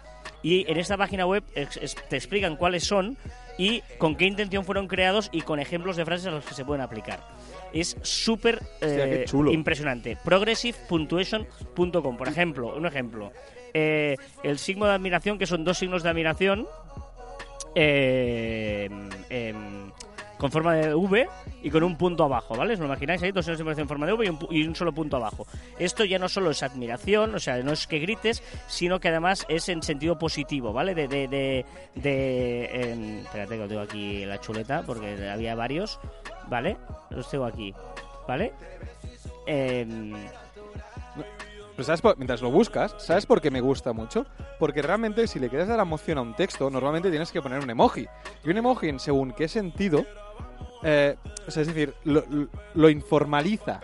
y 0.41 0.69
en 0.69 0.77
esta 0.77 0.97
página 0.97 1.25
web 1.25 1.43
te 1.53 2.15
explican 2.15 2.57
cuáles 2.57 2.83
son 2.83 3.17
y 3.57 3.81
con 3.97 4.15
qué 4.15 4.25
intención 4.25 4.65
fueron 4.65 4.87
creados 4.87 5.29
y 5.31 5.41
con 5.41 5.59
ejemplos 5.59 5.95
de 5.95 6.05
frases 6.05 6.27
a 6.27 6.31
los 6.31 6.45
que 6.45 6.53
se 6.53 6.65
pueden 6.65 6.81
aplicar. 6.81 7.19
Es 7.73 7.97
súper 8.03 8.61
eh, 8.81 9.25
impresionante. 9.51 10.17
Progressivepuntuation.com, 10.23 12.17
por 12.17 12.27
ejemplo, 12.27 12.75
un 12.75 12.85
ejemplo. 12.85 13.31
Eh, 13.73 14.15
el 14.43 14.59
signo 14.59 14.85
de 14.85 14.93
admiración, 14.93 15.39
que 15.39 15.47
son 15.47 15.63
dos 15.63 15.79
signos 15.79 16.03
de 16.03 16.09
admiración, 16.09 16.67
eh, 17.73 18.87
em, 19.29 19.91
con 20.37 20.51
forma 20.51 20.75
de 20.75 20.93
V 20.93 21.27
y 21.63 21.69
con 21.71 21.83
un 21.83 21.97
punto 21.97 22.25
abajo, 22.25 22.55
¿vale? 22.55 22.73
¿Os 22.73 22.79
lo 22.79 22.85
imagináis 22.85 23.23
ahí? 23.23 23.31
Dos 23.31 23.45
signos 23.45 23.57
de 23.57 23.63
admiración 23.63 23.85
en 23.85 23.87
forma 23.87 24.05
de 24.05 24.13
V 24.13 24.25
y 24.25 24.29
un, 24.29 24.39
y 24.51 24.67
un 24.67 24.75
solo 24.75 24.91
punto 24.93 25.17
abajo. 25.17 25.47
Esto 25.79 26.05
ya 26.05 26.19
no 26.19 26.29
solo 26.29 26.51
es 26.51 26.61
admiración, 26.61 27.33
o 27.33 27.39
sea, 27.39 27.57
no 27.63 27.71
es 27.71 27.87
que 27.87 27.97
grites, 27.97 28.43
sino 28.67 28.99
que 28.99 29.07
además 29.07 29.45
es 29.49 29.69
en 29.69 29.81
sentido 29.81 30.19
positivo, 30.19 30.71
¿vale? 30.73 30.93
De... 30.93 31.07
de, 31.07 31.27
de, 31.27 31.65
de, 31.95 32.65
em, 32.65 33.19
espérate 33.19 33.55
que 33.55 33.61
lo 33.61 33.67
tengo 33.67 33.81
aquí 33.81 34.25
la 34.25 34.39
chuleta, 34.39 34.83
porque 34.85 35.29
había 35.29 35.55
varios, 35.55 35.99
¿vale? 36.49 36.77
Los 37.09 37.29
tengo 37.29 37.45
aquí, 37.45 37.73
¿vale? 38.27 38.53
Pero 41.75 41.83
¿sabes 41.85 42.01
por- 42.01 42.17
mientras 42.17 42.41
lo 42.41 42.51
buscas, 42.51 42.93
¿sabes 42.99 43.25
por 43.25 43.41
qué 43.41 43.49
me 43.49 43.59
gusta 43.61 43.93
mucho? 43.93 44.25
Porque 44.59 44.81
realmente 44.81 45.25
si 45.27 45.39
le 45.39 45.49
quieres 45.49 45.67
dar 45.67 45.79
emoción 45.79 46.17
a 46.19 46.21
un 46.21 46.35
texto, 46.35 46.69
normalmente 46.69 47.09
tienes 47.09 47.31
que 47.31 47.41
poner 47.41 47.59
un 47.63 47.69
emoji. 47.69 48.05
Y 48.43 48.49
un 48.49 48.57
emoji 48.57 48.89
en 48.89 48.99
según 48.99 49.31
qué 49.31 49.47
sentido, 49.47 50.05
eh, 50.83 51.15
o 51.47 51.51
sea, 51.51 51.61
es 51.61 51.67
decir, 51.67 51.95
lo- 52.03 52.23
lo 52.75 52.89
informaliza, 52.89 53.81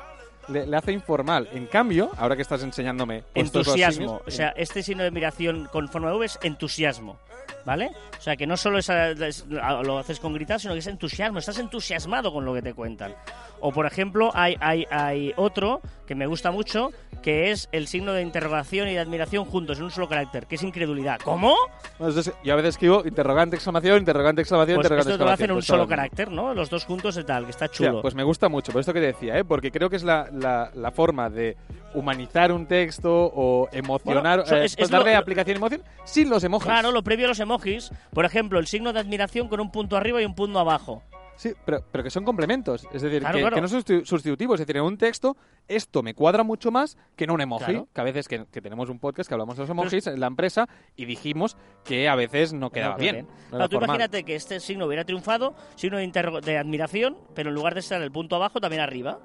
le, 0.52 0.66
le 0.68 0.78
hace 0.78 0.92
informal. 0.92 1.48
En 1.54 1.66
cambio, 1.68 2.10
ahora 2.18 2.36
que 2.36 2.42
estás 2.42 2.64
enseñándome... 2.64 3.24
dos 3.36 3.46
entusiasmo. 3.46 4.22
O 4.26 4.32
sea, 4.32 4.50
este 4.50 4.84
signo 4.84 5.04
de 5.04 5.10
admiración 5.10 5.68
con 5.72 5.88
forma 5.90 6.10
de 6.10 6.16
V 6.18 6.26
es 6.26 6.40
entusiasmo. 6.44 7.18
¿Vale? 7.66 7.92
O 8.18 8.22
sea, 8.22 8.36
que 8.36 8.48
no 8.48 8.56
solo 8.58 8.80
es, 8.80 8.90
es- 8.90 9.46
lo 9.48 9.98
haces 10.00 10.20
con 10.20 10.34
gritar, 10.34 10.60
sino 10.60 10.74
que 10.74 10.80
es 10.80 10.88
entusiasmo. 10.88 11.40
Estás 11.40 11.60
entusiasmado 11.60 12.32
con 12.32 12.46
lo 12.46 12.54
que 12.54 12.62
te 12.62 12.74
cuentan. 12.74 13.14
O, 13.60 13.72
por 13.72 13.86
ejemplo, 13.86 14.32
hay, 14.34 14.56
hay, 14.62 14.86
hay 14.90 15.34
otro 15.36 15.82
que 16.08 16.16
me 16.16 16.26
gusta 16.26 16.52
mucho, 16.52 16.92
que 17.22 17.52
es 17.52 17.68
el 17.74 17.88
signo 17.88 18.14
de 18.14 18.22
interrogación 18.22 18.88
y 18.88 18.94
de 18.94 19.00
admiración 19.00 19.44
juntos 19.46 19.78
en 19.78 19.84
un 19.86 19.92
solo 19.92 20.08
carácter, 20.08 20.48
que 20.48 20.56
es 20.56 20.64
incredulidad. 20.64 21.20
¿Cómo? 21.24 21.56
Bueno, 21.98 22.12
entonces, 22.14 22.34
yo 22.44 22.54
a 22.54 22.56
veces 22.56 22.70
escribo 22.70 23.04
interrogante, 23.06 23.58
exclamación, 23.58 23.98
interrogante, 24.00 24.42
exclamación, 24.42 24.78
Pues 24.78 24.86
interrogante, 24.86 25.12
esto 25.12 25.20
te 25.24 25.26
lo 25.26 25.32
hacen 25.32 25.46
en 25.46 25.52
un 25.52 25.58
exclamación, 25.60 25.78
solo 25.78 25.88
pues 25.88 25.92
el 25.92 25.96
carácter, 25.98 26.32
¿no? 26.32 26.54
Los 26.54 26.70
dos 26.70 26.86
juntos 26.86 27.18
y 27.18 27.24
tal, 27.26 27.44
que 27.46 27.52
está 27.52 27.68
chulo. 27.68 28.02
pues 28.02 28.16
me 28.16 28.24
gusta 28.24 28.48
mucho, 28.48 28.72
por 28.72 28.80
esto 28.80 28.94
que 28.94 29.02
decía, 29.02 29.38
¿eh? 29.38 29.44
porque 29.44 29.70
creo 29.72 29.90
que 29.90 29.98
es 29.98 30.04
la, 30.04 30.30
la, 30.40 30.72
la 30.74 30.92
forma 30.92 31.30
de 31.30 31.56
humanizar 31.94 32.52
un 32.52 32.68
texto 32.68 33.10
o 33.12 33.68
emocionar, 33.72 34.42
Bueno, 34.42 34.58
eh, 34.58 34.66
es- 34.66 34.76
pues 34.76 34.86
es 34.88 34.92
darle 34.92 35.14
lo- 35.14 35.20
aplicación 35.20 35.58
emoción 35.58 35.84
sin 36.06 36.30
los 36.30 36.44
emojis. 36.44 36.66
Claro, 36.68 36.92
lo 36.92 37.04
previo 37.04 37.26
a 37.26 37.30
los 37.30 37.40
emojis. 37.40 37.92
Por 38.14 38.26
ejemplo, 38.26 38.60
el 38.60 38.68
signo 38.68 38.94
de 38.94 39.00
admiración 39.00 39.48
con 39.48 39.60
un 39.60 39.72
punto 39.72 39.98
arriba 39.98 40.22
y 40.22 40.26
un 40.26 40.36
punto 40.36 40.60
abajo. 40.60 41.02
Sí, 41.36 41.54
pero, 41.66 41.80
pero 41.90 42.04
que 42.04 42.10
son 42.10 42.26
complementos, 42.26 42.86
es 42.92 43.02
decir, 43.02 43.22
Claro, 43.22 43.38
que, 43.38 43.42
claro. 43.44 43.56
que 43.56 43.62
no 43.62 43.68
son 43.70 43.80
sustitu- 43.82 44.04
sustitutivos, 44.06 44.60
es 44.60 44.68
decir, 44.68 44.76
en 44.76 44.84
un 44.84 44.98
texto 44.98 45.38
esto 45.70 46.04
me 46.04 46.14
cuadra 46.14 46.44
mucho 46.44 46.70
más 46.70 46.98
que 47.16 47.24
en 47.24 47.32
un 47.32 47.40
emoji, 47.40 47.64
Claro. 47.64 47.88
que 47.94 48.02
a 48.02 48.04
veces 48.04 48.28
que, 48.28 48.46
que 48.52 48.62
tenemos 48.62 48.90
un 48.90 49.00
podcast 49.00 49.30
que 49.30 49.36
hablamos 49.36 49.56
de 49.56 49.62
los 49.64 49.70
emojis 49.70 50.06
en 50.08 50.20
la 50.20 50.28
empresa 50.28 50.68
y 50.98 51.06
dijimos 51.06 51.56
que 51.86 52.10
a 52.10 52.16
veces 52.16 52.52
no 52.52 52.72
quedaba 52.72 52.96
No 52.96 53.00
bien. 53.00 53.26
no 53.44 53.50
Claro, 53.52 53.70
tú 53.70 53.76
formal. 53.78 53.96
imagínate 53.96 54.26
que 54.26 54.36
este 54.36 54.60
signo 54.60 54.86
hubiera 54.86 55.06
triunfado, 55.06 55.56
signo 55.76 55.98
de, 55.98 56.42
de 56.44 56.58
admiración, 56.58 57.18
pero 57.34 57.50
en 57.52 57.56
lugar 57.56 57.74
de 57.74 57.80
estar 57.80 58.02
el 58.02 58.12
punto 58.12 58.36
abajo, 58.36 58.60
también 58.60 58.82
arriba. 58.82 59.20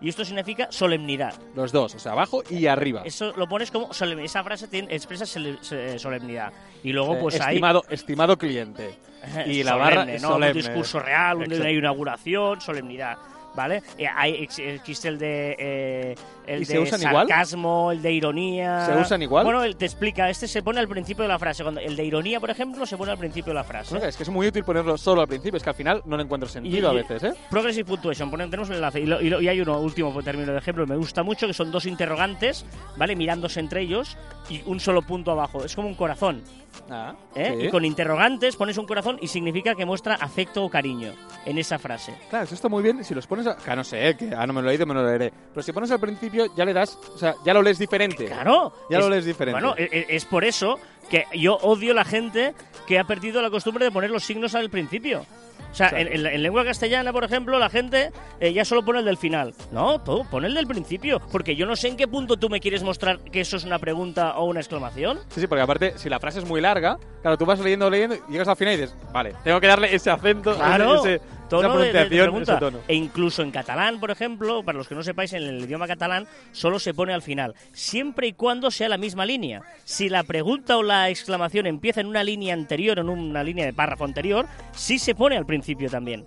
Y 0.00 0.08
esto 0.08 0.24
significa 0.24 0.68
solemnidad. 0.70 1.34
Los 1.54 1.72
dos, 1.72 1.94
o 1.94 1.98
sea, 1.98 2.12
abajo 2.12 2.42
y 2.48 2.66
arriba. 2.66 3.02
Eso 3.04 3.32
lo 3.36 3.46
pones 3.48 3.70
como 3.70 3.92
solemnidad. 3.92 4.24
Esa 4.26 4.42
frase 4.44 4.66
tiene- 4.68 4.94
expresa 4.94 5.26
solemnidad. 5.26 6.52
Y 6.82 6.92
luego, 6.92 7.18
pues 7.18 7.34
Eh, 7.36 7.40
hay. 7.42 7.54
estimado, 7.56 7.84
estimado 7.88 8.38
cliente. 8.38 8.94
Y 9.46 9.62
la 9.62 9.72
solemne, 9.72 9.96
barra 9.96 10.04
¿no? 10.06 10.18
solemne. 10.28 10.48
Un 10.60 10.66
discurso 10.66 11.00
real, 11.00 11.36
una 11.36 11.70
inauguración, 11.70 12.60
solemnidad. 12.60 13.18
¿Vale? 13.54 13.82
Eh, 13.98 14.06
hay, 14.06 14.34
ex- 14.44 14.58
existe 14.60 15.08
el 15.08 15.18
de. 15.18 15.56
eh, 15.58 16.14
el 16.46 16.62
¿Y 16.62 16.64
se 16.64 16.74
de 16.74 16.80
igual? 16.82 17.26
sarcasmo, 17.28 17.90
el 17.92 18.00
de 18.00 18.12
ironía. 18.12 18.86
¿Se 18.86 18.96
usan 18.96 19.22
igual? 19.22 19.44
Bueno, 19.44 19.64
él 19.64 19.76
te 19.76 19.86
explica. 19.86 20.30
Este 20.30 20.46
se 20.46 20.62
pone 20.62 20.78
al 20.78 20.86
principio 20.88 21.22
de 21.22 21.28
la 21.28 21.38
frase. 21.38 21.62
Cuando 21.64 21.80
el 21.80 21.96
de 21.96 22.04
ironía, 22.04 22.38
por 22.38 22.50
ejemplo, 22.50 22.86
se 22.86 22.96
pone 22.96 23.10
al 23.10 23.18
principio 23.18 23.50
de 23.50 23.54
la 23.54 23.64
frase. 23.64 23.90
Bueno, 23.94 24.06
es 24.06 24.16
que 24.16 24.22
es 24.22 24.28
muy 24.28 24.46
útil 24.46 24.62
ponerlo 24.62 24.96
solo 24.96 25.20
al 25.22 25.28
principio, 25.28 25.56
es 25.56 25.62
que 25.64 25.70
al 25.70 25.74
final 25.76 26.00
no 26.06 26.16
le 26.16 26.22
encuentro 26.22 26.48
sentido 26.48 26.92
Y- 26.94 26.98
a 26.98 27.02
veces, 27.02 27.24
¿eh? 27.24 27.34
Progressive 27.50 27.84
Puntuation, 27.86 28.30
ponen- 28.30 28.50
tenemos 28.50 28.68
un 28.68 28.76
enlace. 28.76 29.00
Y, 29.00 29.06
lo- 29.06 29.20
y 29.20 29.28
lo- 29.28 29.40
y 29.40 29.48
hay 29.48 29.60
uno 29.60 29.80
último 29.80 30.22
término 30.22 30.52
de 30.52 30.58
ejemplo 30.58 30.84
que 30.86 30.92
me 30.92 30.96
gusta 30.98 31.22
mucho, 31.24 31.46
que 31.48 31.52
son 31.54 31.72
dos 31.72 31.86
interrogantes, 31.86 32.64
¿vale? 32.96 33.16
Mirándose 33.16 33.58
entre 33.60 33.80
ellos 33.82 34.16
y 34.48 34.62
un 34.66 34.78
solo 34.80 35.02
punto 35.02 35.32
abajo. 35.32 35.64
Es 35.64 35.74
como 35.74 35.88
un 35.88 35.94
corazón. 35.94 36.42
Ah, 36.90 37.14
¿eh? 37.34 37.56
sí. 37.58 37.66
Y 37.66 37.70
con 37.70 37.84
interrogantes 37.84 38.56
pones 38.56 38.76
un 38.78 38.86
corazón 38.86 39.18
y 39.20 39.28
significa 39.28 39.74
que 39.74 39.84
muestra 39.86 40.14
afecto 40.14 40.64
o 40.64 40.70
cariño 40.70 41.12
en 41.44 41.58
esa 41.58 41.78
frase. 41.78 42.14
Claro, 42.28 42.44
eso 42.44 42.54
está 42.54 42.68
muy 42.68 42.82
bien 42.82 43.04
si 43.04 43.14
los 43.14 43.26
pones 43.26 43.46
a... 43.46 43.56
Que 43.56 43.76
no 43.76 43.84
sé, 43.84 44.16
que 44.16 44.34
ah, 44.36 44.46
no 44.46 44.52
me 44.52 44.62
lo 44.62 44.68
he 44.68 44.72
leído, 44.72 44.86
me 44.86 44.94
lo 44.94 45.04
leeré. 45.04 45.32
Pero 45.52 45.62
si 45.62 45.72
pones 45.72 45.90
al 45.90 46.00
principio, 46.00 46.46
ya 46.56 46.64
le 46.64 46.72
das... 46.72 46.98
O 47.14 47.18
sea, 47.18 47.34
ya 47.44 47.54
lo 47.54 47.62
lees 47.62 47.78
diferente. 47.78 48.26
Claro. 48.26 48.72
Ya 48.90 48.98
es- 48.98 49.04
lo 49.04 49.10
lees 49.10 49.24
diferente. 49.24 49.60
Bueno, 49.60 49.74
e- 49.76 49.88
e- 49.92 50.16
es, 50.16 50.24
por 50.24 50.44
eso 50.44 50.78
que 51.10 51.24
yo 51.34 51.56
odio 51.56 51.92
la 51.92 52.04
gente 52.04 52.54
que 52.86 52.98
ha 52.98 53.04
perdido 53.04 53.42
la 53.42 53.50
costumbre 53.50 53.84
de 53.84 53.90
poner 53.90 54.10
los 54.10 54.24
signos 54.24 54.54
al 54.54 54.70
principio. 54.70 55.26
O 55.70 55.74
sea, 55.74 55.90
Claro. 55.90 56.08
en, 56.08 56.12
en 56.14 56.22
la- 56.24 56.32
en 56.32 56.42
lengua 56.42 56.64
castellana, 56.64 57.12
por 57.12 57.22
ejemplo, 57.22 57.56
la 57.58 57.70
gente 57.70 58.10
eh, 58.40 58.52
ya 58.52 58.64
solo 58.64 58.84
pone 58.84 58.98
el 59.00 59.04
del 59.04 59.16
final. 59.18 59.54
No, 59.70 60.00
tú, 60.00 60.26
pon 60.28 60.44
el 60.44 60.52
del 60.54 60.66
principio. 60.66 61.20
Porque 61.30 61.54
yo 61.54 61.64
no 61.66 61.76
sé 61.76 61.86
en 61.88 61.96
qué 61.96 62.08
punto 62.08 62.36
tú 62.36 62.48
me 62.48 62.58
quieres 62.58 62.82
mostrar 62.82 63.20
que 63.20 63.40
eso 63.42 63.56
es 63.56 63.64
una 63.64 63.78
pregunta 63.78 64.36
o 64.38 64.46
una 64.46 64.58
exclamación. 64.60 65.20
Sí, 65.28 65.40
sí, 65.42 65.46
porque 65.46 65.62
aparte, 65.62 65.96
si 65.96 66.08
la 66.08 66.18
frase 66.18 66.40
es 66.40 66.44
muy 66.44 66.60
larga, 66.60 66.98
claro, 67.22 67.38
tú 67.38 67.46
vas 67.46 67.60
leyendo, 67.60 67.88
leyendo, 67.88 68.16
y 68.16 68.32
llegas 68.32 68.48
al 68.48 68.56
final 68.56 68.74
y 68.74 68.78
dices, 68.78 68.96
vale, 69.12 69.34
tengo 69.44 69.60
que 69.60 69.66
darle 69.68 69.94
ese 69.94 70.10
acento, 70.10 70.56
Claro, 70.56 70.94
ese, 71.04 71.14
ese- 71.16 71.24
tono 71.50 71.78
de- 71.78 71.92
de- 71.92 71.92
de 71.92 71.92
pronunciación, 71.92 72.30
pregunta. 72.30 72.58
tono. 72.58 72.78
E 72.88 72.94
incluso 72.94 73.42
en 73.42 73.50
catalán, 73.50 74.00
por 74.00 74.10
ejemplo, 74.10 74.62
para 74.62 74.78
los 74.78 74.88
que 74.88 74.94
no 74.94 75.02
sepáis, 75.02 75.32
en 75.34 75.42
el 75.42 75.60
idioma 75.64 75.86
catalán 75.86 76.26
solo 76.52 76.78
se 76.78 76.94
pone 76.94 77.12
al 77.12 77.22
final, 77.22 77.54
siempre 77.72 78.26
y 78.28 78.32
cuando 78.32 78.70
sea 78.70 78.88
la 78.88 78.96
misma 78.96 79.26
línea. 79.26 79.62
Si 79.84 80.08
la 80.08 80.22
pregunta 80.22 80.76
o 80.78 80.82
la 80.82 81.10
exclamación 81.10 81.66
empieza 81.66 82.00
en 82.00 82.06
una 82.06 82.24
línea 82.24 82.54
anterior, 82.54 82.98
en 82.98 83.08
una 83.08 83.42
línea 83.44 83.66
de 83.66 83.72
párrafo 83.72 84.04
anterior, 84.04 84.46
sí 84.72 84.98
se 84.98 85.14
pone 85.14 85.36
al 85.36 85.46
principio 85.46 85.90
también. 85.90 86.26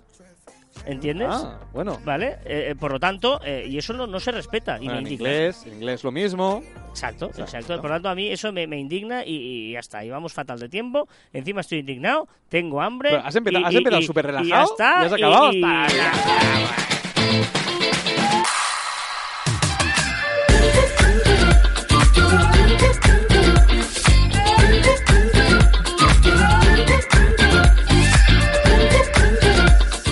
¿Entiendes? 0.86 1.28
Ah, 1.30 1.58
bueno. 1.72 1.98
¿Vale? 2.04 2.36
Eh, 2.44 2.70
eh, 2.70 2.74
por 2.78 2.92
lo 2.92 3.00
tanto, 3.00 3.40
eh, 3.44 3.66
y 3.68 3.78
eso 3.78 3.92
no, 3.94 4.06
no 4.06 4.20
se 4.20 4.32
respeta 4.32 4.76
y 4.80 4.86
me 4.86 4.92
en 4.94 4.98
indigna. 5.00 5.28
inglés, 5.30 5.64
en 5.66 5.74
inglés 5.74 6.04
lo 6.04 6.12
mismo. 6.12 6.62
Exacto, 6.90 7.26
Exacto. 7.26 7.42
exacto. 7.58 7.80
Por 7.80 7.90
lo 7.90 7.96
tanto, 7.96 8.08
a 8.08 8.14
mí 8.14 8.28
eso 8.28 8.52
me, 8.52 8.66
me 8.66 8.78
indigna 8.78 9.24
y, 9.24 9.34
y 9.34 9.72
ya 9.72 9.78
está. 9.80 10.04
Y 10.04 10.10
vamos 10.10 10.32
fatal 10.32 10.58
de 10.58 10.68
tiempo. 10.68 11.08
Encima 11.32 11.60
estoy 11.62 11.78
indignado, 11.78 12.28
tengo 12.48 12.80
hambre. 12.82 13.10
Pero 13.10 13.22
has 13.24 13.34
empezado- 13.34 13.62
y- 13.62 13.64
has 13.66 13.74
empezado 13.74 14.02
súper 14.02 14.24
Y 14.24 14.28
ya 14.28 14.32
relajado, 14.40 14.70
está. 14.72 15.02
y 15.02 15.06
has 15.06 15.12
acabado 15.12 15.46
hasta- 15.46 15.86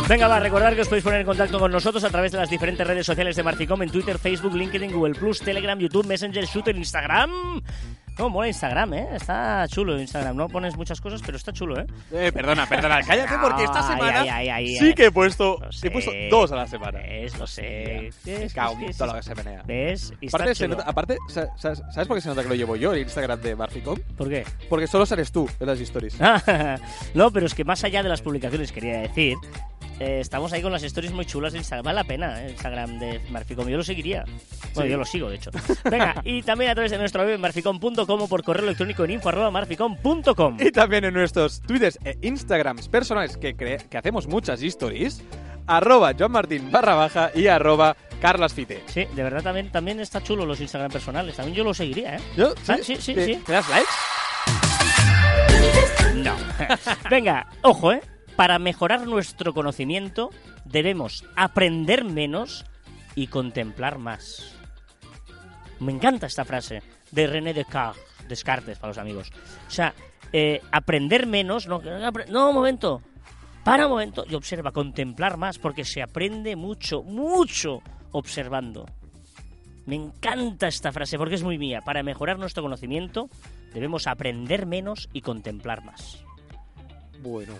Venga, 0.08 0.28
va, 0.28 0.40
recordar 0.40 0.74
que 0.74 0.82
os 0.82 0.88
podéis 0.88 1.04
poner 1.04 1.20
en 1.20 1.26
contacto 1.26 1.58
con 1.58 1.70
nosotros 1.72 2.04
a 2.04 2.10
través 2.10 2.32
de 2.32 2.38
las 2.38 2.50
diferentes 2.50 2.86
redes 2.86 3.06
sociales 3.06 3.34
de 3.36 3.42
Marficom 3.42 3.80
en 3.82 3.90
Twitter, 3.90 4.18
Facebook, 4.18 4.54
LinkedIn, 4.54 4.92
Google 4.92 5.14
Plus, 5.14 5.40
Telegram, 5.40 5.78
YouTube, 5.78 6.06
Messenger, 6.06 6.44
Shooter, 6.44 6.76
Instagram. 6.76 7.62
No, 8.18 8.28
mola 8.28 8.46
Instagram, 8.48 8.92
¿eh? 8.92 9.08
Está 9.14 9.66
chulo 9.68 9.98
Instagram. 9.98 10.36
No 10.36 10.46
pones 10.48 10.76
muchas 10.76 11.00
cosas, 11.00 11.22
pero 11.24 11.38
está 11.38 11.50
chulo, 11.50 11.80
¿eh? 11.80 11.86
Eh, 12.12 12.30
perdona, 12.30 12.68
perdona, 12.68 13.00
cállate 13.02 13.36
porque 13.40 13.64
esta 13.64 13.82
semana 13.82 14.20
ay, 14.20 14.28
ay, 14.28 14.48
ay, 14.50 14.76
sí 14.76 14.88
ay. 14.88 14.94
que 14.94 15.06
he 15.06 15.10
puesto, 15.10 15.56
Lo 15.58 15.68
he 15.82 15.90
puesto 15.90 16.10
sé. 16.10 16.28
dos 16.30 16.52
a 16.52 16.56
la 16.56 16.66
semana. 16.66 16.98
¿Ves? 16.98 17.38
Lo 17.38 17.46
sé. 17.46 18.10
Cago 18.54 18.76
Es 18.86 18.98
todo 18.98 19.08
lo 19.08 19.14
que 19.14 19.22
se 19.22 19.34
menea. 19.34 19.62
¿Ves? 19.66 20.12
Y 20.20 20.28
Aparte, 20.28 20.54
se 20.54 20.64
chulo. 20.64 20.76
nota- 20.76 20.90
aparte, 20.90 21.16
sa- 21.28 21.56
sa- 21.56 21.74
¿sabes 21.74 22.06
por 22.06 22.18
qué 22.18 22.20
se 22.20 22.28
nota 22.28 22.42
que 22.42 22.48
lo 22.50 22.54
llevo 22.54 22.76
yo, 22.76 22.92
el 22.92 23.00
Instagram 23.00 23.40
de 23.40 23.56
Marficom? 23.56 23.98
¿Por 24.18 24.28
qué? 24.28 24.44
Porque 24.68 24.86
solo 24.86 25.06
sales 25.06 25.32
tú 25.32 25.48
en 25.58 25.66
las 25.66 25.80
stories. 25.80 26.18
no, 27.14 27.30
pero 27.30 27.46
es 27.46 27.54
que 27.54 27.64
más 27.64 27.82
allá 27.82 28.02
de 28.02 28.10
las 28.10 28.20
publicaciones, 28.20 28.72
quería 28.72 28.98
decir, 29.00 29.38
eh, 30.02 30.20
estamos 30.20 30.52
ahí 30.52 30.62
con 30.62 30.72
las 30.72 30.82
stories 30.82 31.12
muy 31.12 31.24
chulas 31.26 31.52
de 31.52 31.58
Instagram. 31.58 31.84
Vale 31.84 31.96
la 31.96 32.04
pena, 32.04 32.42
¿eh? 32.44 32.50
Instagram 32.50 32.98
de 32.98 33.20
Marficom. 33.30 33.68
Yo 33.68 33.76
lo 33.76 33.84
seguiría. 33.84 34.24
Bueno, 34.74 34.82
Sí. 34.86 34.88
yo 34.90 34.96
lo 34.98 35.04
sigo, 35.04 35.28
de 35.30 35.36
hecho. 35.36 35.50
Venga, 35.90 36.14
y 36.24 36.42
también 36.42 36.70
a 36.70 36.74
través 36.74 36.90
de 36.90 36.98
nuestra 36.98 37.24
web 37.24 37.38
marficom.com 37.38 38.22
o 38.22 38.28
por 38.28 38.42
correo 38.42 38.64
electrónico 38.64 39.04
en 39.04 39.12
info 39.12 39.28
arroba 39.28 39.50
marficom.com. 39.50 40.56
Y 40.60 40.70
también 40.72 41.04
en 41.04 41.14
nuestros 41.14 41.60
twitters 41.62 41.98
e 42.04 42.18
instagrams 42.22 42.88
personales 42.88 43.36
que, 43.36 43.54
que 43.54 43.98
hacemos 43.98 44.26
muchas 44.26 44.62
stories, 44.62 45.22
arroba 45.66 46.12
johnmartin 46.18 46.70
barra 46.72 46.94
baja 46.94 47.30
y 47.34 47.46
arroba 47.46 47.96
Carlas 48.20 48.54
Fite. 48.54 48.82
Sí, 48.86 49.04
de 49.14 49.22
verdad 49.22 49.42
también, 49.42 49.70
también 49.70 50.00
está 50.00 50.22
chulo 50.22 50.46
los 50.46 50.60
Instagram 50.60 50.90
personales. 50.90 51.36
También 51.36 51.56
yo 51.56 51.64
lo 51.64 51.74
seguiría, 51.74 52.16
¿eh? 52.16 52.20
¿Yo? 52.36 52.54
Ah, 52.68 52.76
sí, 52.82 52.96
sí, 52.98 53.14
¿Te- 53.14 53.24
sí. 53.26 53.34
¿Te 53.44 53.52
das 53.52 53.68
likes? 53.68 53.90
No. 56.16 56.36
Venga, 57.10 57.46
ojo, 57.62 57.92
¿eh? 57.92 58.00
Para 58.42 58.58
mejorar 58.58 59.06
nuestro 59.06 59.54
conocimiento 59.54 60.30
debemos 60.64 61.24
aprender 61.36 62.02
menos 62.02 62.66
y 63.14 63.28
contemplar 63.28 63.98
más. 63.98 64.56
Me 65.78 65.92
encanta 65.92 66.26
esta 66.26 66.44
frase 66.44 66.82
de 67.12 67.28
René 67.28 67.54
Descartes, 67.54 68.78
para 68.80 68.88
los 68.88 68.98
amigos. 68.98 69.30
O 69.68 69.70
sea, 69.70 69.94
eh, 70.32 70.60
aprender 70.72 71.28
menos, 71.28 71.68
no, 71.68 71.80
no, 71.80 72.48
un 72.48 72.54
momento, 72.56 73.00
para 73.62 73.86
un 73.86 73.92
momento 73.92 74.24
y 74.28 74.34
observa, 74.34 74.72
contemplar 74.72 75.36
más, 75.36 75.60
porque 75.60 75.84
se 75.84 76.02
aprende 76.02 76.56
mucho, 76.56 77.04
mucho 77.04 77.80
observando. 78.10 78.86
Me 79.86 79.94
encanta 79.94 80.66
esta 80.66 80.90
frase 80.90 81.16
porque 81.16 81.36
es 81.36 81.44
muy 81.44 81.58
mía. 81.58 81.80
Para 81.82 82.02
mejorar 82.02 82.40
nuestro 82.40 82.64
conocimiento 82.64 83.28
debemos 83.72 84.08
aprender 84.08 84.66
menos 84.66 85.08
y 85.12 85.20
contemplar 85.20 85.84
más. 85.84 86.24
Bueno. 87.20 87.54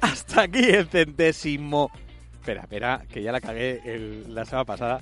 Hasta 0.12 0.42
aquí 0.42 0.64
el 0.64 0.86
centésimo. 0.88 1.90
Espera, 2.34 2.62
espera, 2.62 3.02
que 3.10 3.22
ya 3.22 3.32
la 3.32 3.40
cagué 3.40 3.80
el- 3.84 4.34
la 4.34 4.44
semana 4.44 4.64
pasada. 4.64 5.00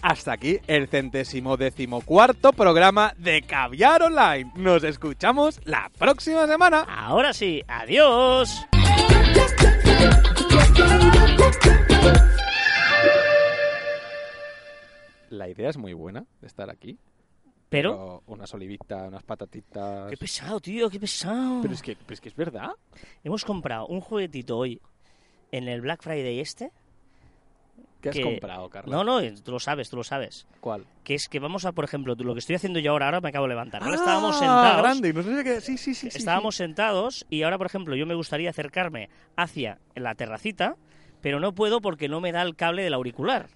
Hasta 0.00 0.32
aquí 0.32 0.58
el 0.68 0.86
centésimo 0.88 1.56
decimocuarto 1.56 2.52
programa 2.52 3.12
de 3.18 3.42
Caviar 3.42 4.02
Online. 4.02 4.52
Nos 4.56 4.84
escuchamos 4.84 5.60
la 5.64 5.90
próxima 5.98 6.46
semana. 6.46 6.86
Ahora 6.88 7.32
sí, 7.32 7.62
adiós. 7.66 8.64
La 15.30 15.48
idea 15.48 15.68
es 15.68 15.76
muy 15.76 15.92
buena 15.92 16.24
de 16.40 16.46
estar 16.46 16.70
aquí. 16.70 16.98
Pero, 17.68 18.22
unas 18.26 18.52
olivitas, 18.54 19.08
unas 19.08 19.22
patatitas. 19.22 20.08
qué 20.10 20.16
pesado, 20.16 20.58
tío, 20.60 20.88
qué 20.88 20.98
pesado. 20.98 21.60
Pero 21.60 21.74
es 21.74 21.82
que, 21.82 21.96
pero 21.96 22.14
es 22.14 22.20
que 22.20 22.28
es 22.30 22.36
verdad. 22.36 22.70
Hemos 23.22 23.44
comprado 23.44 23.86
un 23.88 24.00
juguetito 24.00 24.56
hoy 24.56 24.80
en 25.52 25.68
el 25.68 25.80
Black 25.82 26.02
Friday 26.02 26.40
este. 26.40 26.70
¿Qué 28.00 28.10
has 28.10 28.14
que- 28.16 28.22
comprado, 28.22 28.70
Carla? 28.70 28.94
No, 28.96 29.02
no, 29.04 29.20
tú 29.42 29.50
lo 29.50 29.58
sabes, 29.58 29.90
tú 29.90 29.96
lo 29.96 30.04
sabes. 30.04 30.46
¿Cuál? 30.60 30.86
Que 31.02 31.14
es 31.14 31.28
que 31.28 31.40
vamos 31.40 31.64
a, 31.64 31.72
por 31.72 31.84
ejemplo, 31.84 32.14
lo 32.16 32.32
que 32.32 32.38
estoy 32.38 32.54
haciendo 32.56 32.78
yo 32.78 32.92
ahora, 32.92 33.06
ahora 33.06 33.20
me 33.20 33.28
acabo 33.30 33.46
de 33.46 33.50
levantar. 33.50 33.82
Ahora 33.82 33.96
Ah, 33.96 33.98
estábamos 34.00 34.38
sentados. 34.38 34.82
grande. 34.82 35.12
No 35.12 35.22
sé 35.22 35.44
qué... 35.44 35.60
Sí, 35.60 35.76
sí, 35.76 35.94
sí. 35.94 36.10
sí, 36.10 36.18
estábamos 36.18 36.54
sí. 36.54 36.58
sentados 36.62 37.26
y 37.28 37.42
ahora, 37.42 37.58
por 37.58 37.66
ejemplo, 37.66 37.96
yo 37.96 38.06
me 38.06 38.14
gustaría 38.14 38.50
acercarme 38.50 39.10
hacia 39.36 39.78
la 39.96 40.14
terracita, 40.14 40.76
pero 41.20 41.40
no 41.40 41.52
puedo 41.54 41.80
porque 41.80 42.08
no 42.08 42.20
me 42.20 42.30
da 42.30 42.42
el 42.42 42.54
cable 42.54 42.82
del 42.84 42.94
auricular, 42.94 43.48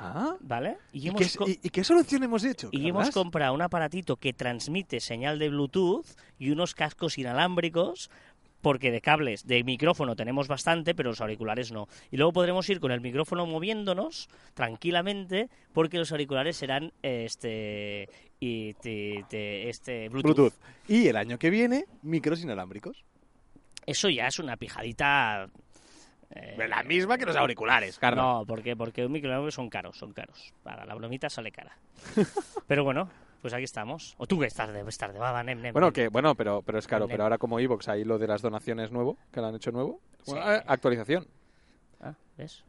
Ah. 0.00 0.36
¿vale? 0.40 0.78
Y, 0.92 1.04
¿Y, 1.04 1.08
hemos 1.08 1.20
qué, 1.36 1.80
y- 1.80 1.84
solución 1.84 2.22
hemos 2.22 2.44
hecho? 2.44 2.68
y 2.72 2.88
hemos 2.88 3.10
comprado 3.10 3.54
un 3.54 3.62
aparatito 3.62 4.16
que 4.16 4.32
transmite 4.32 5.00
señal 5.00 5.38
de 5.38 5.48
Bluetooth 5.48 6.06
y 6.38 6.50
unos 6.50 6.74
cascos 6.74 7.18
inalámbricos 7.18 8.10
porque 8.60 8.92
de 8.92 9.00
cables 9.00 9.44
de 9.46 9.64
micrófono 9.64 10.14
tenemos 10.14 10.46
bastante, 10.46 10.94
pero 10.94 11.10
los 11.10 11.20
auriculares 11.20 11.72
no. 11.72 11.88
Y 12.12 12.16
luego 12.16 12.32
podremos 12.32 12.68
ir 12.70 12.78
con 12.78 12.92
el 12.92 13.00
micrófono 13.00 13.44
moviéndonos 13.44 14.28
tranquilamente 14.54 15.50
porque 15.72 15.98
los 15.98 16.12
auriculares 16.12 16.56
serán 16.56 16.92
eh, 17.02 17.24
este 17.26 18.08
y 18.38 18.74
te- 18.74 19.24
te- 19.28 19.68
este 19.68 20.08
Bluetooth. 20.08 20.36
Bluetooth. 20.36 20.54
Y 20.88 21.08
el 21.08 21.16
año 21.16 21.38
que 21.38 21.50
viene, 21.50 21.86
micros 22.02 22.40
inalámbricos. 22.42 23.04
Eso 23.84 24.08
ya 24.08 24.28
es 24.28 24.38
una 24.38 24.56
pijadita 24.56 25.48
eh, 26.34 26.66
La 26.68 26.82
misma 26.82 27.18
que 27.18 27.26
los 27.26 27.36
auriculares, 27.36 27.98
Carla. 27.98 28.22
No, 28.22 28.44
porque 28.46 28.76
porque 28.76 29.04
un 29.06 29.12
micrófono 29.12 29.50
son 29.50 29.68
caros, 29.68 29.96
son 29.98 30.12
caros. 30.12 30.52
Para 30.62 30.84
la 30.84 30.94
bromita 30.94 31.28
sale 31.30 31.52
cara. 31.52 31.76
pero 32.66 32.84
bueno, 32.84 33.08
pues 33.40 33.52
aquí 33.54 33.64
estamos. 33.64 34.14
O 34.18 34.26
tú 34.26 34.38
que 34.38 34.46
estás 34.46 34.72
de 34.72 34.80
estar 34.88 35.12
de 35.12 35.18
baba, 35.18 35.42
nem, 35.42 35.60
nem, 35.60 35.72
Bueno, 35.72 35.88
nem. 35.88 35.92
que, 35.92 36.08
bueno, 36.08 36.34
pero, 36.34 36.62
pero 36.62 36.78
es 36.78 36.86
caro. 36.86 37.08
Pero 37.08 37.24
ahora 37.24 37.38
como 37.38 37.58
iVox, 37.60 37.88
ahí 37.88 38.04
lo 38.04 38.18
de 38.18 38.26
las 38.26 38.42
donaciones 38.42 38.90
nuevo, 38.90 39.18
que 39.32 39.40
lo 39.40 39.46
han 39.48 39.54
hecho 39.56 39.72
nuevo. 39.72 40.00
Bueno, 40.26 40.52
eh, 40.52 40.62
actualización. 40.66 41.26
Ah, 42.00 42.14
¿ves? 42.36 42.64